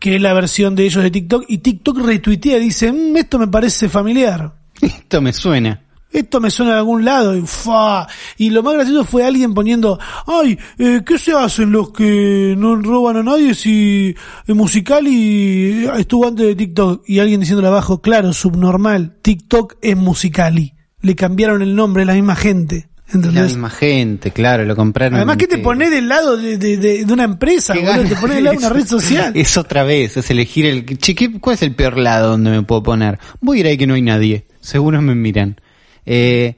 [0.00, 3.38] que es la versión de ellos de TikTok, y TikTok retuitea y dice, "Mm, esto
[3.38, 4.52] me parece familiar.
[4.82, 5.82] Esto me suena.
[6.10, 8.06] Esto me suena de algún lado y fa.
[8.38, 12.76] Y lo más gracioso fue alguien poniendo, ay, eh, ¿qué se hacen los que no
[12.76, 14.14] roban a nadie si
[14.46, 17.02] eh, Musicali estuvo antes de TikTok?
[17.06, 20.74] Y alguien diciéndole abajo, claro, subnormal, TikTok es Musicali.
[21.00, 22.88] Le cambiaron el nombre, la misma gente.
[23.12, 25.14] La misma gente, claro, lo compraron.
[25.16, 27.72] Además, ¿qué te pones del lado de, de- de- de una empresa?
[27.74, 28.04] Boludo?
[28.08, 29.32] Te pones del lado de una red social.
[29.34, 30.84] Es otra vez, es elegir el...
[30.98, 33.18] Che, ¿qué- ¿cuál es el peor lado donde me puedo poner?
[33.40, 34.46] Voy a ir ahí que no hay nadie.
[34.60, 35.58] Seguro me miran.
[36.06, 36.56] Eh,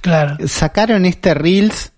[0.00, 0.36] Claro.
[0.46, 1.92] sacaron este Reels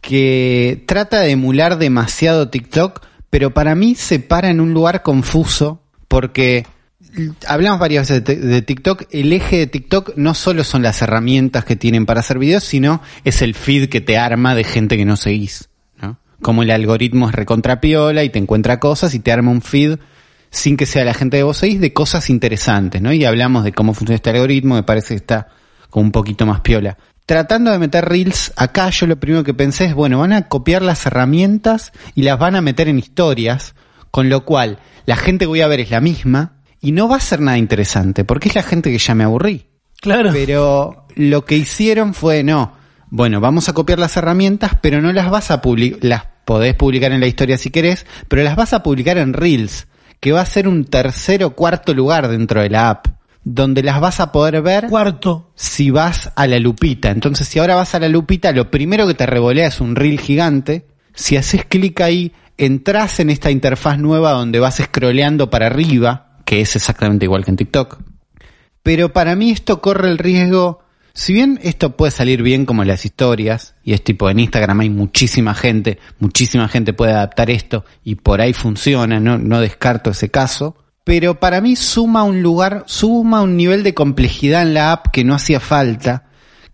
[0.00, 5.82] que trata de emular demasiado TikTok, pero para mí se para en un lugar confuso
[6.08, 6.66] porque
[7.46, 11.64] hablamos varias veces de, de TikTok, el eje de TikTok no solo son las herramientas
[11.64, 15.04] que tienen para hacer videos, sino es el feed que te arma de gente que
[15.04, 15.68] no seguís,
[16.00, 16.18] ¿no?
[16.42, 19.98] Como el algoritmo es recontrapiola y te encuentra cosas y te arma un feed
[20.50, 23.12] sin que sea la gente que vos seguís de cosas interesantes, ¿no?
[23.12, 25.48] Y hablamos de cómo funciona este algoritmo, me parece que está
[25.90, 26.96] como un poquito más piola.
[27.26, 30.82] Tratando de meter reels acá, yo lo primero que pensé es, bueno, van a copiar
[30.82, 33.74] las herramientas y las van a meter en historias,
[34.10, 37.16] con lo cual la gente que voy a ver es la misma y no va
[37.16, 39.66] a ser nada interesante, porque es la gente que ya me aburrí.
[40.00, 40.30] Claro.
[40.32, 42.72] Pero lo que hicieron fue, no,
[43.10, 47.12] bueno, vamos a copiar las herramientas, pero no las vas a publicar, las podés publicar
[47.12, 49.86] en la historia si querés, pero las vas a publicar en Reels,
[50.20, 53.06] que va a ser un tercer o cuarto lugar dentro de la app,
[53.44, 55.50] donde las vas a poder ver Cuarto.
[55.54, 57.10] si vas a la lupita.
[57.10, 60.20] Entonces, si ahora vas a la lupita, lo primero que te revolea es un reel
[60.20, 60.86] gigante.
[61.14, 66.62] Si haces clic ahí, entras en esta interfaz nueva donde vas scrolleando para arriba que
[66.62, 67.98] es exactamente igual que en TikTok.
[68.82, 70.80] Pero para mí esto corre el riesgo,
[71.12, 74.88] si bien esto puede salir bien como las historias, y es tipo en Instagram hay
[74.88, 80.30] muchísima gente, muchísima gente puede adaptar esto y por ahí funciona, no, no descarto ese
[80.30, 80.74] caso,
[81.08, 85.24] pero para mí suma un lugar, suma un nivel de complejidad en la app que
[85.24, 86.26] no hacía falta,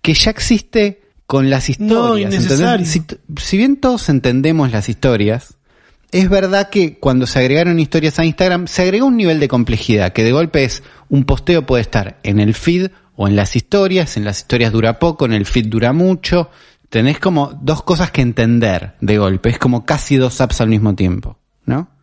[0.03, 2.35] que ya existe con las historias.
[2.59, 2.85] No.
[2.85, 3.05] Si,
[3.37, 5.57] si bien todos entendemos las historias,
[6.11, 10.13] es verdad que cuando se agregaron historias a Instagram, se agregó un nivel de complejidad,
[10.13, 14.17] que de golpe es un posteo puede estar en el feed o en las historias,
[14.17, 16.51] en las historias dura poco, en el feed dura mucho.
[16.89, 20.97] Tenés como dos cosas que entender de golpe, es como casi dos apps al mismo
[20.97, 21.94] tiempo, ¿no?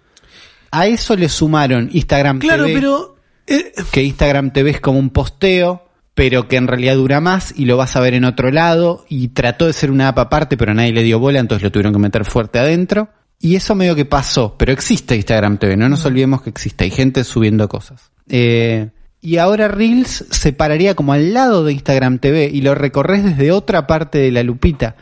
[0.72, 3.16] A eso le sumaron Instagram Claro, TV, pero
[3.48, 7.66] eh, que Instagram TV es como un posteo, pero que en realidad dura más y
[7.66, 10.74] lo vas a ver en otro lado, y trató de ser una app aparte, pero
[10.74, 13.10] nadie le dio bola, entonces lo tuvieron que meter fuerte adentro.
[13.40, 16.92] Y eso medio que pasó, pero existe Instagram TV, no nos olvidemos que existe, hay
[16.92, 18.12] gente subiendo cosas.
[18.30, 23.24] Eh, y ahora Reels se pararía como al lado de Instagram TV y lo recorres
[23.24, 24.96] desde otra parte de la lupita.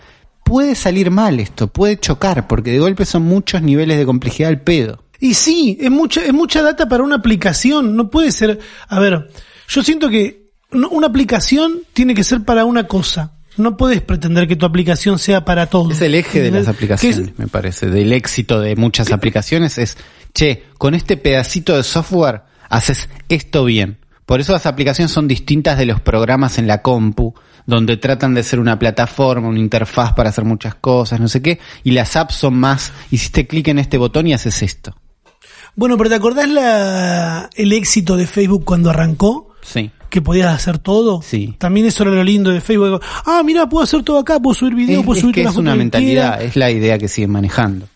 [0.43, 4.61] Puede salir mal esto, puede chocar, porque de golpe son muchos niveles de complejidad al
[4.61, 5.03] pedo.
[5.20, 7.95] Y sí, es mucha, es mucha data para una aplicación.
[7.95, 8.59] No puede ser.
[8.88, 9.30] A ver,
[9.67, 13.34] yo siento que una aplicación tiene que ser para una cosa.
[13.57, 15.91] No puedes pretender que tu aplicación sea para todo.
[15.91, 19.97] Es el eje de las aplicaciones, me parece, del éxito de muchas aplicaciones es,
[20.34, 23.97] che, con este pedacito de software haces esto bien.
[24.26, 27.34] Por eso las aplicaciones son distintas de los programas en la compu,
[27.65, 31.59] donde tratan de ser una plataforma, una interfaz para hacer muchas cosas, no sé qué,
[31.84, 34.95] y las apps son más, hiciste clic en este botón y haces esto.
[35.76, 39.49] Bueno, pero ¿te acordás la, el éxito de Facebook cuando arrancó?
[39.61, 39.91] Sí.
[40.09, 41.22] Que podías hacer todo.
[41.22, 41.55] Sí.
[41.57, 43.01] También eso era lo lindo de Facebook.
[43.26, 45.49] Ah, mira, puedo hacer todo acá, puedo subir video, Es, puedo es subir que una
[45.49, 46.43] es foto una mentalidad, quiera.
[46.49, 47.88] es la idea que siguen manejando.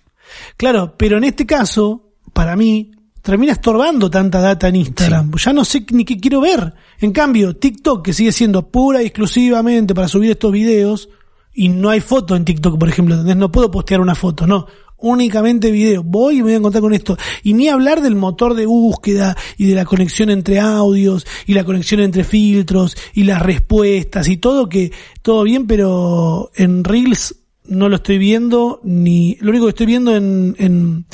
[0.58, 5.32] Claro, pero en este caso, para mí, termina estorbando tanta data en Instagram.
[5.38, 6.74] Ya no sé ni qué quiero ver.
[7.00, 11.10] En cambio, TikTok, que sigue siendo pura y exclusivamente para subir estos videos,
[11.56, 13.38] y no hay foto en TikTok, por ejemplo, ¿entendés?
[13.38, 14.66] No puedo postear una foto, no.
[15.06, 16.02] Únicamente video.
[16.02, 17.18] Voy y me voy a encontrar con esto.
[17.44, 21.66] Y ni hablar del motor de búsqueda y de la conexión entre audios y la
[21.66, 27.36] conexión entre filtros y las respuestas y todo que, todo bien, pero en Reels
[27.66, 31.06] no lo estoy viendo ni, lo único que estoy viendo en, en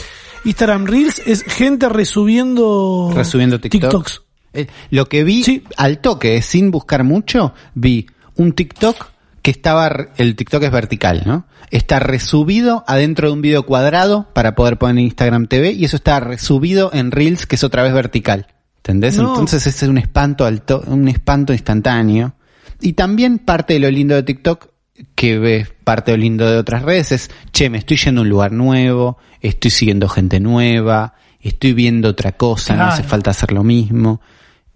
[0.45, 3.81] Instagram Reels es gente resubiendo, Resubiendo TikTok.
[3.81, 4.21] TikToks.
[4.53, 5.63] Eh, lo que vi Sí.
[5.77, 9.07] al toque, eh, sin buscar mucho, vi un TikTok
[9.41, 11.45] que estaba, el TikTok es vertical, ¿no?
[11.71, 15.95] Está resubido adentro de un video cuadrado para poder poner en Instagram TV y eso
[15.97, 18.47] está resubido en Reels que es otra vez vertical.
[18.77, 19.17] ¿Entendés?
[19.17, 19.29] No.
[19.29, 22.33] Entonces ese es un espanto al to- un espanto instantáneo.
[22.81, 24.67] Y también parte de lo lindo de TikTok,
[25.15, 28.23] que ves parte de lo lindo de otras redes, es, che, me estoy yendo a
[28.23, 33.51] un lugar nuevo, estoy siguiendo gente nueva, estoy viendo otra cosa, no hace falta hacer
[33.51, 34.21] lo mismo.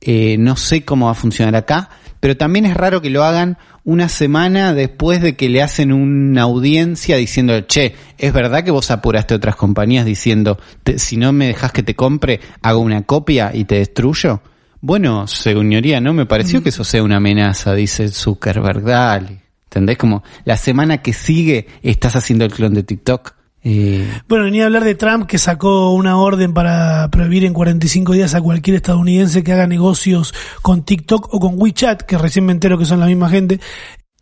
[0.06, 1.90] Eh, no sé cómo va a funcionar acá,
[2.20, 6.42] pero también es raro que lo hagan una semana después de que le hacen una
[6.44, 11.32] audiencia diciendo, che, es verdad que vos apuraste a otras compañías diciendo, "Te- si no
[11.32, 14.42] me dejas que te compre, hago una copia y te destruyo.
[14.82, 19.42] Bueno, señoría, no me pareció que eso sea una amenaza, dice Zuckerberg, dale.
[19.66, 19.98] ¿Entendés?
[19.98, 23.34] Como la semana que sigue estás haciendo el clon de TikTok.
[23.64, 28.36] Eh, Bueno, ni hablar de Trump que sacó una orden para prohibir en 45 días
[28.36, 32.78] a cualquier estadounidense que haga negocios con TikTok o con WeChat, que recién me entero
[32.78, 33.60] que son la misma gente.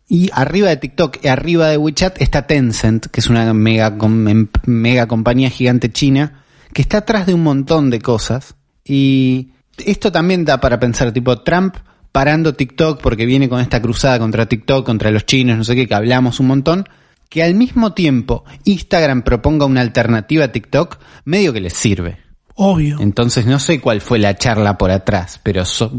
[0.08, 4.48] Y arriba de TikTok y arriba de WeChat está Tencent, que es una mega, em-
[4.66, 8.54] mega compañía gigante china, que está atrás de un montón de cosas.
[8.84, 11.76] Y esto también da para pensar, tipo, Trump
[12.12, 15.88] parando TikTok porque viene con esta cruzada contra TikTok, contra los chinos, no sé qué,
[15.88, 16.84] que hablamos un montón,
[17.32, 22.18] que al mismo tiempo Instagram proponga una alternativa a TikTok, medio que les sirve.
[22.56, 22.98] Obvio.
[23.00, 25.90] Entonces no sé cuál fue la charla por atrás, pero so-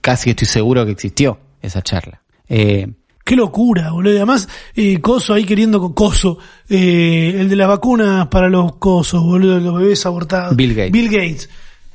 [0.00, 2.22] casi estoy seguro que existió esa charla.
[2.48, 2.88] Eh,
[3.24, 4.14] Qué locura, boludo.
[4.14, 6.38] Y Además, eh, Coso ahí queriendo con Coso,
[6.68, 10.56] eh, el de las vacunas para los cosos, boludo, los bebés abortados.
[10.56, 10.90] Bill Gates.
[10.90, 11.50] Bill Gates,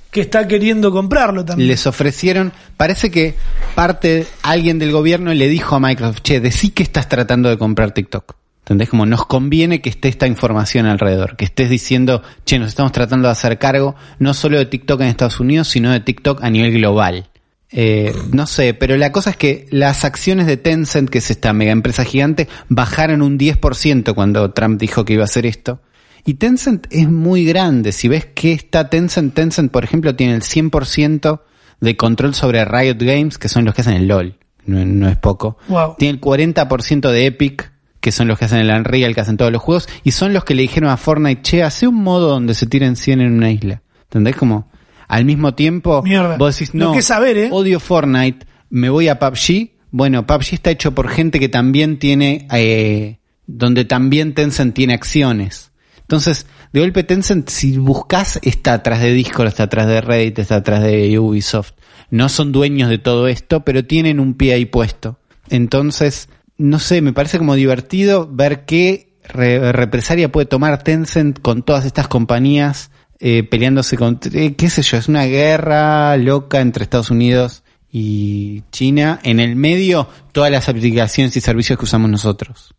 [0.09, 1.67] que está queriendo comprarlo también.
[1.67, 3.35] les ofrecieron, parece que
[3.75, 7.91] parte, alguien del gobierno le dijo a Microsoft, che, decí que estás tratando de comprar
[7.91, 8.35] TikTok.
[8.65, 8.89] ¿Entendés?
[8.89, 13.27] Como nos conviene que esté esta información alrededor, que estés diciendo, che, nos estamos tratando
[13.27, 16.73] de hacer cargo no solo de TikTok en Estados Unidos, sino de TikTok a nivel
[16.73, 17.29] global.
[17.69, 21.53] Eh, no sé, pero la cosa es que las acciones de Tencent, que es esta
[21.53, 25.81] mega empresa gigante, bajaron un 10% cuando Trump dijo que iba a hacer esto.
[26.25, 27.91] Y Tencent es muy grande.
[27.91, 31.41] Si ves que está Tencent, Tencent, por ejemplo, tiene el 100%
[31.81, 34.39] de control sobre Riot Games, que son los que hacen el LOL.
[34.65, 35.59] No, no es poco.
[35.67, 35.97] Wow.
[35.99, 37.74] Tiene el 40% de Epic,
[38.05, 39.89] que son los que hacen el Unreal, que hacen todos los juegos.
[40.03, 42.95] Y son los que le dijeron a Fortnite, che, hace un modo donde se tiren
[42.95, 43.81] 100 en una isla.
[44.03, 44.35] ¿Entendés?
[44.35, 44.69] Como,
[45.07, 46.37] al mismo tiempo, Mierda.
[46.37, 47.49] vos decís, no, que saber, ¿eh?
[47.51, 49.71] odio Fortnite, me voy a PUBG.
[49.89, 55.71] Bueno, PUBG está hecho por gente que también tiene, eh, donde también Tencent tiene acciones.
[56.01, 60.57] Entonces, de golpe Tencent, si buscas, está atrás de Discord, está atrás de Reddit, está
[60.57, 61.71] atrás de Ubisoft.
[62.11, 65.17] No son dueños de todo esto, pero tienen un pie ahí puesto.
[65.49, 71.63] Entonces, no sé, me parece como divertido ver qué re- represalia puede tomar Tencent con
[71.63, 76.83] todas estas compañías eh, peleándose con, eh, qué sé yo, es una guerra loca entre
[76.83, 79.19] Estados Unidos y China.
[79.23, 82.75] En el medio, todas las aplicaciones y servicios que usamos nosotros.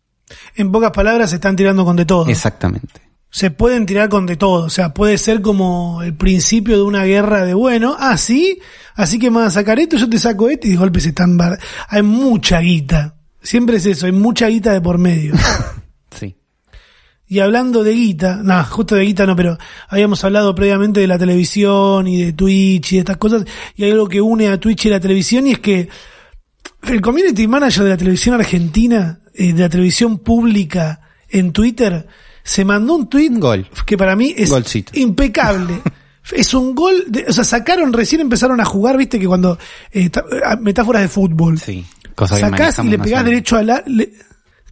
[0.55, 2.27] En pocas palabras, se están tirando con de todo.
[2.27, 3.01] Exactamente.
[3.29, 4.65] Se pueden tirar con de todo.
[4.65, 8.59] O sea, puede ser como el principio de una guerra de bueno, ah, sí,
[8.95, 11.09] así que me vas a sacar esto, yo te saco esto y de golpe se
[11.09, 11.35] están.
[11.37, 11.59] bar-
[11.89, 13.16] Hay mucha guita.
[13.41, 15.33] Siempre es eso, hay mucha guita de por medio.
[16.19, 16.35] Sí.
[17.27, 19.57] Y hablando de guita, no, justo de guita no, pero
[19.89, 23.43] habíamos hablado previamente de la televisión y de Twitch y de estas cosas,
[23.75, 25.89] y hay algo que une a Twitch y la televisión, y es que
[26.83, 32.07] el community manager de la televisión argentina, eh, de la televisión pública en Twitter,
[32.43, 33.67] se mandó un tweet gol.
[33.85, 34.93] que para mí es Golcito.
[34.97, 35.81] impecable.
[36.31, 39.57] Es un gol, de- o sea, sacaron, recién empezaron a jugar, viste que cuando,
[39.93, 40.25] eh, ta-
[40.59, 41.57] metáforas de fútbol.
[41.57, 41.85] Sí.
[42.17, 43.83] Cosa Sacás y le pegás derecho a la...
[43.85, 44.11] le-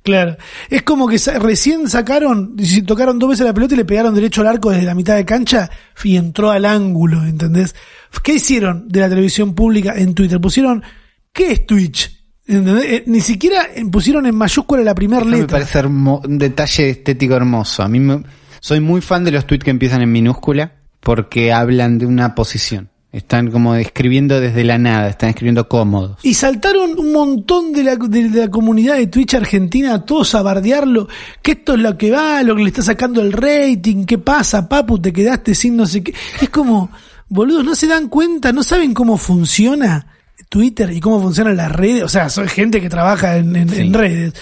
[0.02, 0.36] claro.
[0.70, 2.56] Es como que recién sacaron,
[2.88, 5.26] tocaron dos veces la pelota y le pegaron derecho al arco desde la mitad de
[5.26, 5.70] cancha
[6.04, 7.76] y entró al ángulo, ¿entendés?
[8.24, 10.42] ¿Qué hicieron de la televisión pública en Twitter?
[10.42, 10.84] Pusieron,
[11.32, 12.24] ¿qué es Twitch?
[12.48, 12.86] ¿Entendés?
[12.86, 15.60] Eh, ni siquiera pusieron en mayúscula la primera Eso me letra.
[15.60, 17.84] parece hermo- un detalle estético hermoso.
[17.84, 18.24] A mí me-
[18.60, 22.90] soy muy fan de los tweets que empiezan en minúscula porque hablan de una posición.
[23.16, 26.18] Están como escribiendo desde la nada, están escribiendo cómodos.
[26.22, 31.08] Y saltaron un montón de la, de, la comunidad de Twitch argentina, todos a bardearlo,
[31.42, 34.68] que esto es lo que va, lo que le está sacando el rating, qué pasa,
[34.68, 36.14] papu, te quedaste sin no sé qué.
[36.42, 36.92] Es como,
[37.30, 40.08] boludos, no se dan cuenta, no saben cómo funciona
[40.50, 42.04] Twitter y cómo funcionan las redes.
[42.04, 43.82] O sea, soy gente que trabaja en, en- Sí.
[43.82, 44.34] en redes.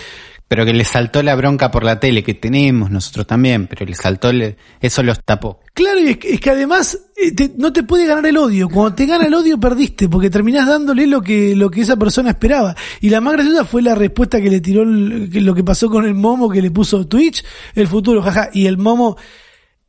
[0.48, 3.96] Pero que le saltó la bronca por la tele, que tenemos nosotros también, pero le
[3.96, 5.62] saltó, le- eso los tapó.
[5.74, 8.70] Claro, y es que, es que además eh, te- no te puede ganar el odio.
[8.70, 12.32] Cuando te gana el odio perdiste, porque terminás dándole lo que, lo que esa persona
[12.32, 12.76] esperaba.
[13.02, 15.90] Y la más graciosa fue la respuesta que le tiró el- que lo que pasó
[15.90, 18.50] con el momo que le puso Twitch, el futuro, jaja.
[18.54, 19.18] Y el momo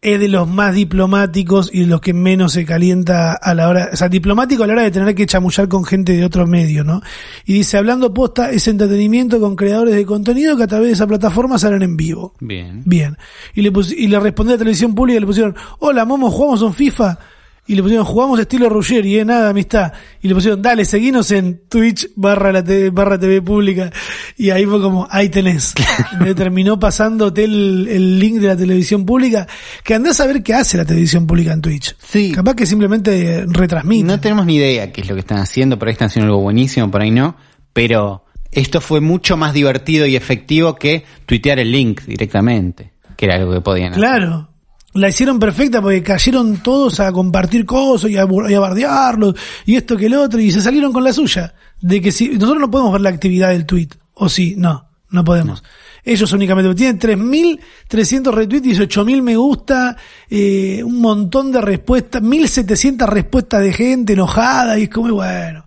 [0.04, 3.88] es de los más diplomáticos y de los que menos se calienta a la hora,
[3.92, 6.84] o sea, diplomático a la hora de tener que chamullar con gente de otro medio,
[6.84, 7.00] ¿no?
[7.46, 11.06] Y dice, hablando posta, es entretenimiento con creadores de contenido que a través de esa
[11.06, 12.34] plataforma salen en vivo.
[12.40, 12.82] Bien.
[12.84, 13.16] Bien.
[13.54, 16.62] Y le, pus- y le respondió a televisión pública y le pusieron, hola Momo, jugamos
[16.62, 17.18] un FIFA.
[17.66, 19.92] Y le pusieron, jugamos estilo Ruggeri, eh, nada, amistad.
[20.20, 23.90] Y le pusieron, dale, seguinos en Twitch barra la TV, barra TV pública.
[24.36, 25.72] Y ahí fue como, ahí tenés.
[26.20, 29.46] Le terminó pasándote el, el link de la televisión pública,
[29.82, 31.96] que andás a ver qué hace la televisión pública en Twitch.
[32.06, 32.32] Sí.
[32.32, 34.04] Capaz que simplemente retransmite.
[34.04, 36.42] No tenemos ni idea qué es lo que están haciendo, por ahí están haciendo algo
[36.42, 37.36] buenísimo, por ahí no,
[37.72, 43.36] pero esto fue mucho más divertido y efectivo que tuitear el link directamente, que era
[43.36, 44.02] algo que podían hacer.
[44.02, 44.53] Claro.
[44.94, 49.34] La hicieron perfecta porque cayeron todos a compartir cosas y a, y a bardearlos
[49.66, 51.54] y esto que el otro y se salieron con la suya.
[51.80, 53.88] De que si nosotros no podemos ver la actividad del tweet.
[54.14, 55.64] O sí, no, no podemos.
[56.04, 59.96] Ellos únicamente tienen 3.300 retweets, 18.000 me gusta,
[60.28, 65.64] eh, un montón de respuestas, 1.700 respuestas de gente enojada y es como, bueno,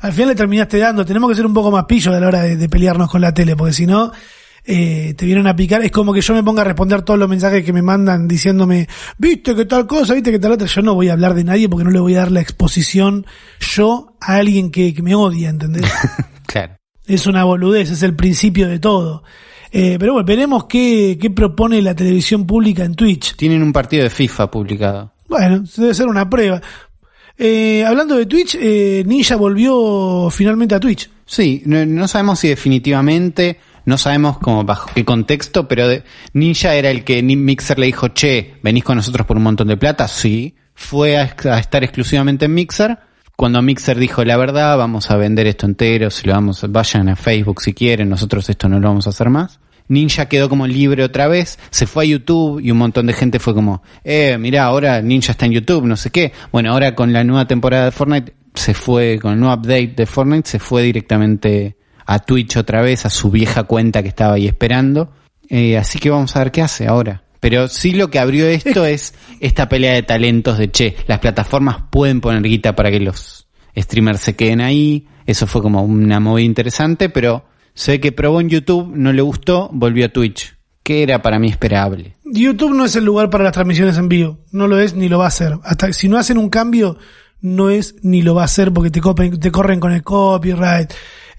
[0.00, 1.04] al final le terminaste dando.
[1.04, 3.32] Tenemos que ser un poco más pillos a la hora de, de pelearnos con la
[3.32, 4.12] tele, porque si no,
[4.64, 5.82] eh, te vienen a picar.
[5.84, 8.88] Es como que yo me ponga a responder todos los mensajes que me mandan diciéndome,
[9.18, 10.66] viste que tal cosa, viste que tal otra.
[10.66, 13.26] Yo no voy a hablar de nadie porque no le voy a dar la exposición
[13.60, 15.90] yo a alguien que, que me odia, ¿entendés?
[16.48, 16.78] Claro.
[17.06, 19.22] es una boludez, es el principio de todo.
[19.70, 23.36] Eh, pero bueno, veremos qué, qué propone la televisión pública en Twitch.
[23.36, 25.12] Tienen un partido de FIFA publicado.
[25.28, 26.62] Bueno, debe ser una prueba.
[27.36, 31.08] Eh, hablando de Twitch, eh, Ninja volvió finalmente a Twitch.
[31.24, 36.74] Sí, no, no sabemos si definitivamente, no sabemos como bajo qué contexto, pero de- Ninja
[36.74, 40.06] era el que Mixer le dijo, che, venís con nosotros por un montón de plata,
[40.08, 42.98] sí, fue a, a estar exclusivamente en Mixer.
[43.34, 47.16] Cuando Mixer dijo la verdad, vamos a vender esto entero, si lo vamos, vayan a
[47.16, 49.58] Facebook si quieren, nosotros esto no lo vamos a hacer más.
[49.88, 53.38] Ninja quedó como libre otra vez, se fue a YouTube y un montón de gente
[53.38, 56.32] fue como, eh, mirá, ahora Ninja está en YouTube, no sé qué.
[56.52, 60.04] Bueno, ahora con la nueva temporada de Fortnite se fue, con el nuevo update de
[60.04, 61.77] Fortnite, se fue directamente
[62.10, 65.12] a Twitch otra vez, a su vieja cuenta que estaba ahí esperando.
[65.50, 67.22] Eh, así que vamos a ver qué hace ahora.
[67.40, 71.76] Pero sí lo que abrió esto es esta pelea de talentos de, che, las plataformas
[71.90, 73.46] pueden poner guita para que los
[73.76, 75.06] streamers se queden ahí.
[75.26, 77.44] Eso fue como una movida interesante, pero
[77.74, 80.56] se ve que probó en YouTube, no le gustó, volvió a Twitch.
[80.82, 82.16] Que era para mí esperable.
[82.24, 84.38] YouTube no es el lugar para las transmisiones en vivo.
[84.52, 85.58] No lo es ni lo va a hacer.
[85.62, 86.96] Hasta si no hacen un cambio,
[87.42, 90.90] no es ni lo va a hacer porque te, copen- te corren con el copyright.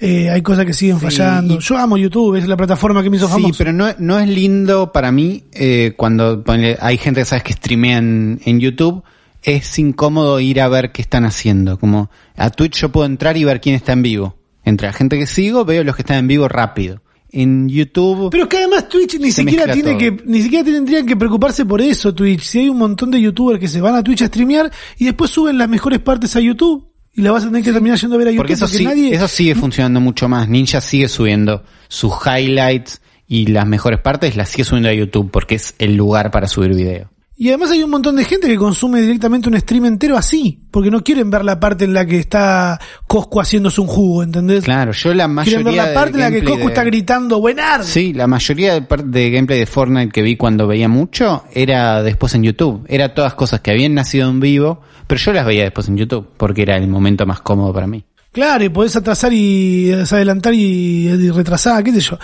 [0.02, 1.60] Eh, hay cosas que siguen Sí, fallando.
[1.60, 3.56] Yo amo YouTube, es la plataforma que me hizo Sí, famoso.
[3.58, 6.44] pero no, no es lindo para mí eh, cuando
[6.80, 9.04] hay gente, sabes, que streamean en YouTube.
[9.44, 11.78] Es incómodo ir a ver qué están haciendo.
[11.80, 14.38] Como a Twitch yo puedo entrar y ver quién está en vivo.
[14.64, 17.02] Entre la gente que sigo, veo los que están en vivo rápido.
[17.32, 18.30] En YouTube...
[18.32, 19.98] Pero es que además Twitch ni siquiera tiene todo.
[20.00, 22.42] que, ni siquiera tendrían que preocuparse por eso, Twitch.
[22.42, 25.30] Si hay un montón de youtubers que se van a Twitch a streamear y después
[25.32, 28.20] suben las mejores partes a YouTube y las vas a tener que terminar yendo a
[28.20, 30.48] ver a YouTube Porque eso sí, nadie, eso sigue funcionando mucho más.
[30.48, 35.56] Ninja sigue subiendo sus highlights y las mejores partes las sigue subiendo a YouTube porque
[35.56, 37.10] es el lugar para subir video.
[37.42, 40.92] Y además hay un montón de gente que consume directamente un stream entero así, porque
[40.92, 42.78] no quieren ver la parte en la que está
[43.08, 44.66] Cosco haciéndose un jugo, ¿entendés?
[44.66, 47.40] Claro, yo la quieren mayoría ver la parte en la que Cosco de- está gritando
[47.40, 47.86] buenar.
[47.86, 52.36] Sí, la mayoría de, de gameplay de Fortnite que vi cuando veía mucho era después
[52.36, 52.86] en YouTube.
[52.90, 56.28] Era todas cosas que habían nacido en vivo, pero yo las veía después en YouTube
[56.36, 58.04] porque era el momento más cómodo para mí.
[58.34, 62.20] Claro, y podés atrasar y adelantar y, y retrasar, qué sé yo.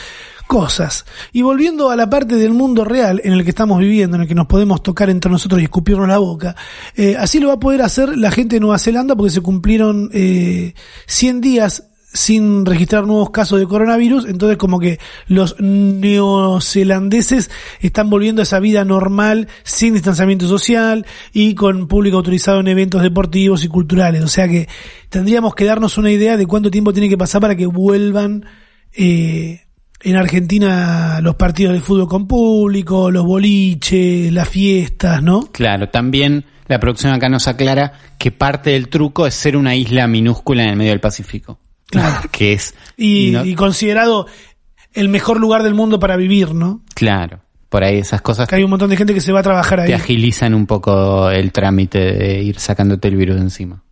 [0.47, 1.05] Cosas.
[1.33, 4.27] Y volviendo a la parte del mundo real en el que estamos viviendo, en el
[4.27, 6.55] que nos podemos tocar entre nosotros y escupirnos la boca,
[6.95, 10.09] eh, así lo va a poder hacer la gente de Nueva Zelanda porque se cumplieron
[10.13, 10.73] eh,
[11.07, 18.41] 100 días sin registrar nuevos casos de coronavirus, entonces como que los neozelandeses están volviendo
[18.41, 23.67] a esa vida normal, sin distanciamiento social y con público autorizado en eventos deportivos y
[23.67, 24.23] culturales.
[24.23, 24.69] O sea que
[25.09, 28.45] tendríamos que darnos una idea de cuánto tiempo tiene que pasar para que vuelvan
[28.93, 29.64] eh,
[30.05, 35.41] en Argentina los partidos de fútbol con público, los boliches, las fiestas, ¿no?
[35.51, 40.07] Claro, también la producción acá nos aclara que parte del truco es ser una isla
[40.07, 41.59] minúscula en el medio del Pacífico.
[41.87, 42.27] Claro.
[42.31, 42.73] que es...
[42.97, 44.27] Y, no- y considerado
[44.93, 46.81] el mejor lugar del mundo para vivir, ¿no?
[46.93, 49.43] Claro, por ahí esas cosas Que hay un montón de gente que se va a
[49.43, 49.87] trabajar ahí.
[49.89, 53.83] te agilizan un poco el trámite de ir sacándote el virus encima.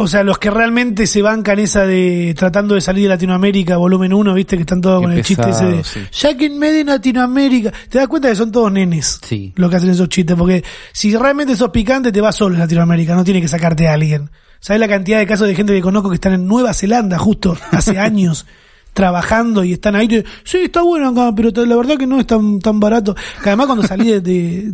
[0.00, 4.12] O sea, los que realmente se bancan esa de tratando de salir de Latinoamérica, volumen
[4.12, 6.00] 1, viste que están todos Qué con el chiste ese de sí.
[6.10, 7.72] sáquenme de Latinoamérica.
[7.88, 9.52] Te das cuenta que son todos nenes Sí.
[9.56, 13.16] los que hacen esos chistes, porque si realmente sos picante te vas solo en Latinoamérica,
[13.16, 14.30] no tiene que sacarte a alguien.
[14.60, 17.56] ¿Sabes la cantidad de casos de gente que conozco que están en Nueva Zelanda justo
[17.72, 18.46] hace años?
[18.98, 20.08] Trabajando y están ahí,
[20.42, 23.14] sí, está bueno acá, pero la verdad que no es tan, tan barato.
[23.44, 24.72] Que además cuando salí de, de-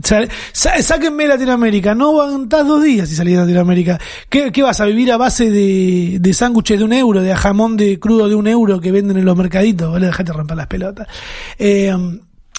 [0.53, 4.01] sa- sáquenme Latinoamérica, no aguantás dos días si salís de Latinoamérica.
[4.31, 7.77] ¿Qué, qué vas a vivir a base de, de sándwiches de un euro, de jamón
[7.77, 9.93] de crudo de un euro que venden en los mercaditos?
[9.93, 11.07] Vale, dejate romper las pelotas.
[11.59, 11.95] Eh,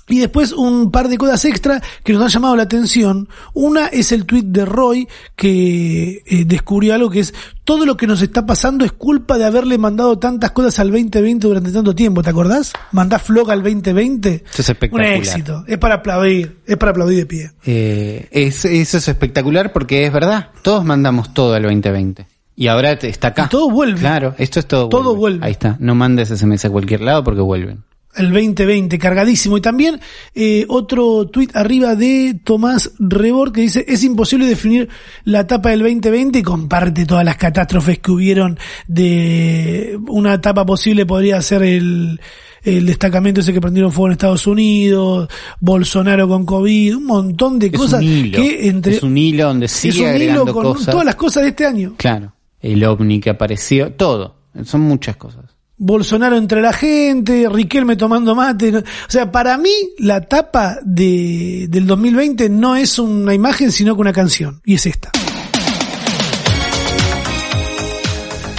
[0.08, 3.28] y después un par de cosas extra que nos han llamado la atención.
[3.54, 7.34] Una es el tweet de Roy que eh, descubrió algo que es
[7.64, 11.48] todo lo que nos está pasando es culpa de haberle mandado tantas cosas al 2020
[11.48, 12.22] durante tanto tiempo.
[12.22, 12.74] ¿Te acordás?
[12.92, 14.44] Mandás flog al 2020.
[14.48, 15.08] Eso es espectacular.
[15.08, 15.64] Un éxito.
[15.68, 16.58] Es para aplaudir.
[16.68, 17.52] Es para aplaudir de pie.
[17.66, 20.50] Eh, es, eso es espectacular porque es verdad.
[20.62, 22.28] Todos mandamos todo al 2020.
[22.56, 23.46] Y ahora está acá.
[23.48, 24.00] Y todo vuelve.
[24.00, 24.88] Claro, esto es todo.
[24.88, 25.44] Todo vuelve.
[25.46, 25.76] Ahí está.
[25.80, 27.84] No mandes SMS a cualquier lado porque vuelven.
[28.18, 29.58] El 2020, cargadísimo.
[29.58, 30.00] Y también
[30.34, 34.88] eh, otro tuit arriba de Tomás Rebor que dice, es imposible definir
[35.24, 38.58] la etapa del 2020 y comparte todas las catástrofes que hubieron
[38.88, 42.20] de una etapa posible podría ser el,
[42.64, 47.68] el destacamento ese que prendieron fuego en Estados Unidos, Bolsonaro con COVID, un montón de
[47.68, 48.38] Es cosas un hilo.
[48.42, 48.96] que entre...
[48.96, 50.92] es un hilo donde es sigue un agregando hilo con cosas.
[50.92, 51.94] todas las cosas de este año.
[51.98, 52.34] Claro.
[52.62, 53.92] El ovni que apareció.
[53.94, 54.36] Todo.
[54.64, 55.55] Son muchas cosas.
[55.78, 58.78] Bolsonaro entre la gente, Riquelme tomando mate.
[58.78, 64.02] O sea, para mí la tapa de, del 2020 no es una imagen, sino que
[64.02, 64.62] una canción.
[64.66, 65.12] Y es esta.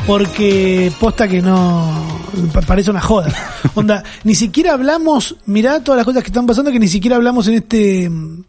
[0.07, 2.21] Porque posta que no...
[2.53, 3.33] pa- Parece una joda.
[3.75, 7.49] Onda, ni siquiera hablamos, mirá todas las cosas que están pasando, que ni siquiera hablamos
[7.49, 8.45] en este, en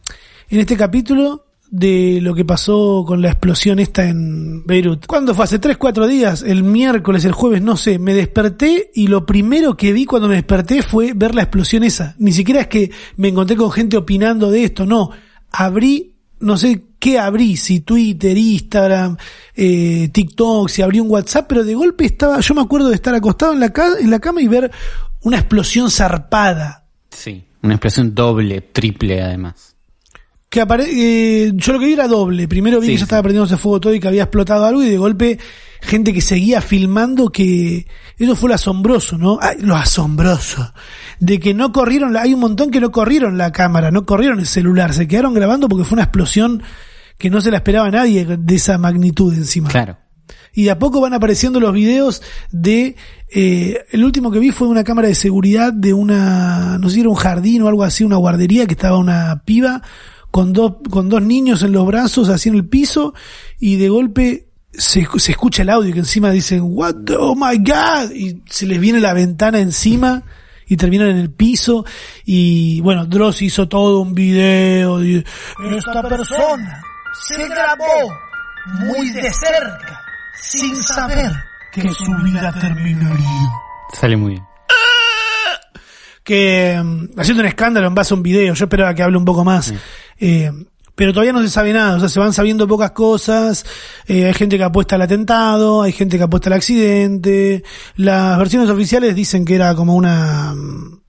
[0.50, 5.06] este capítulo de lo que pasó con la explosión esta en Beirut.
[5.06, 5.44] ¿Cuándo fue?
[5.46, 9.76] Hace 3, 4 días, el miércoles, el jueves, no sé, me desperté y lo primero
[9.76, 12.16] que vi cuando me desperté fue ver la explosión esa.
[12.20, 15.12] Ni siquiera es que me encontré con gente opinando de esto, no.
[15.52, 19.18] Abrí, no sé qué abrí, si Twitter, Instagram,
[19.56, 23.14] eh, TikTok, si abrí un WhatsApp, pero de golpe estaba, yo me acuerdo de estar
[23.16, 24.72] acostado en la, ca- en la cama y ver
[25.22, 26.86] una explosión zarpada.
[27.10, 27.44] Sí.
[27.64, 29.76] Una expresión doble, triple además.
[30.50, 32.48] Que apare eh, yo lo que vi era doble.
[32.48, 34.90] Primero vi Sí, que ya estaba prendiéndose fuego todo y que había explotado algo y
[34.90, 35.40] de golpe
[35.82, 37.86] gente que seguía filmando que
[38.18, 39.38] eso fue lo asombroso, ¿no?
[39.42, 40.74] Ay, lo asombroso.
[41.20, 44.40] De que no corrieron, la- hay un montón que no corrieron la cámara, no corrieron
[44.40, 46.64] el celular, se quedaron grabando porque fue una explosión
[47.18, 49.70] que no se la esperaba a nadie de esa magnitud encima.
[49.70, 49.98] Claro.
[50.54, 52.22] y de a poco van apareciendo los videos
[52.52, 52.96] de,
[53.32, 57.02] eh, el último que vi fue una cámara de seguridad de una, no sé si
[57.02, 59.84] era un jardín o algo así, una guardería que estaba una piba
[60.38, 63.16] con dos, con dos niños en los brazos así en el piso
[63.60, 67.58] y de golpe se, se escucha el audio que encima dicen, what the, oh my
[67.58, 70.22] god, y se les viene la ventana encima
[70.68, 71.86] y terminan en el piso
[72.24, 75.26] y bueno, Dross hizo todo un video de
[75.76, 76.84] esta persona
[77.30, 78.14] se grabó
[78.86, 80.04] muy de cerca
[80.40, 81.32] sin saber
[81.72, 83.50] que su vida terminaría.
[84.00, 84.47] Sale muy bien.
[86.28, 89.24] Que mm, haciendo un escándalo en base a un video, yo esperaba que hable un
[89.24, 89.74] poco más.
[90.20, 90.52] Eh,
[90.94, 93.64] pero todavía no se sabe nada, o sea, se van sabiendo pocas cosas,
[94.08, 97.64] eh, hay gente que apuesta al atentado, hay gente que apuesta al accidente,
[97.96, 101.00] las versiones oficiales dicen que era como una mm,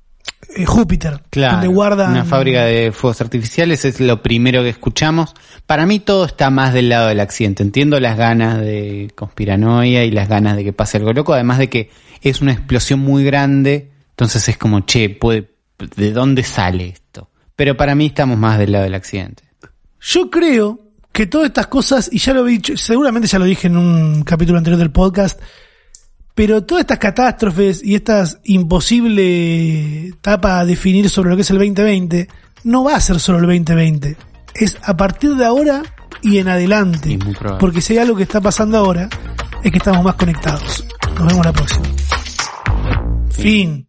[0.57, 1.55] eh, Júpiter, Claro.
[1.55, 5.35] donde guardan Una fábrica de fuegos artificiales es lo primero que escuchamos.
[5.67, 7.63] Para mí todo está más del lado del accidente.
[7.63, 11.33] Entiendo las ganas de conspiranoia y las ganas de que pase algo loco.
[11.33, 11.91] Además de que
[12.23, 13.91] es una explosión muy grande.
[14.19, 15.55] Entonces es como, che, puede,
[15.95, 17.31] ¿de dónde sale esto?
[17.55, 19.45] Pero para mí estamos más del lado del accidente.
[20.01, 20.81] Yo creo
[21.13, 24.25] que todas estas cosas, y ya lo he dicho, seguramente ya lo dije en un
[24.25, 25.41] capítulo anterior del podcast,
[26.35, 31.59] pero todas estas catástrofes y estas imposible etapa a definir sobre lo que es el
[31.59, 32.27] 2020,
[32.65, 34.17] no va a ser solo el 2020.
[34.57, 35.85] Es a partir de ahora
[36.23, 37.21] y en adelante.
[37.61, 39.09] Porque si hay algo que está pasando ahora,
[39.63, 40.85] es que estamos más conectados.
[41.15, 41.87] Nos vemos la próxima.
[43.31, 43.88] Fin.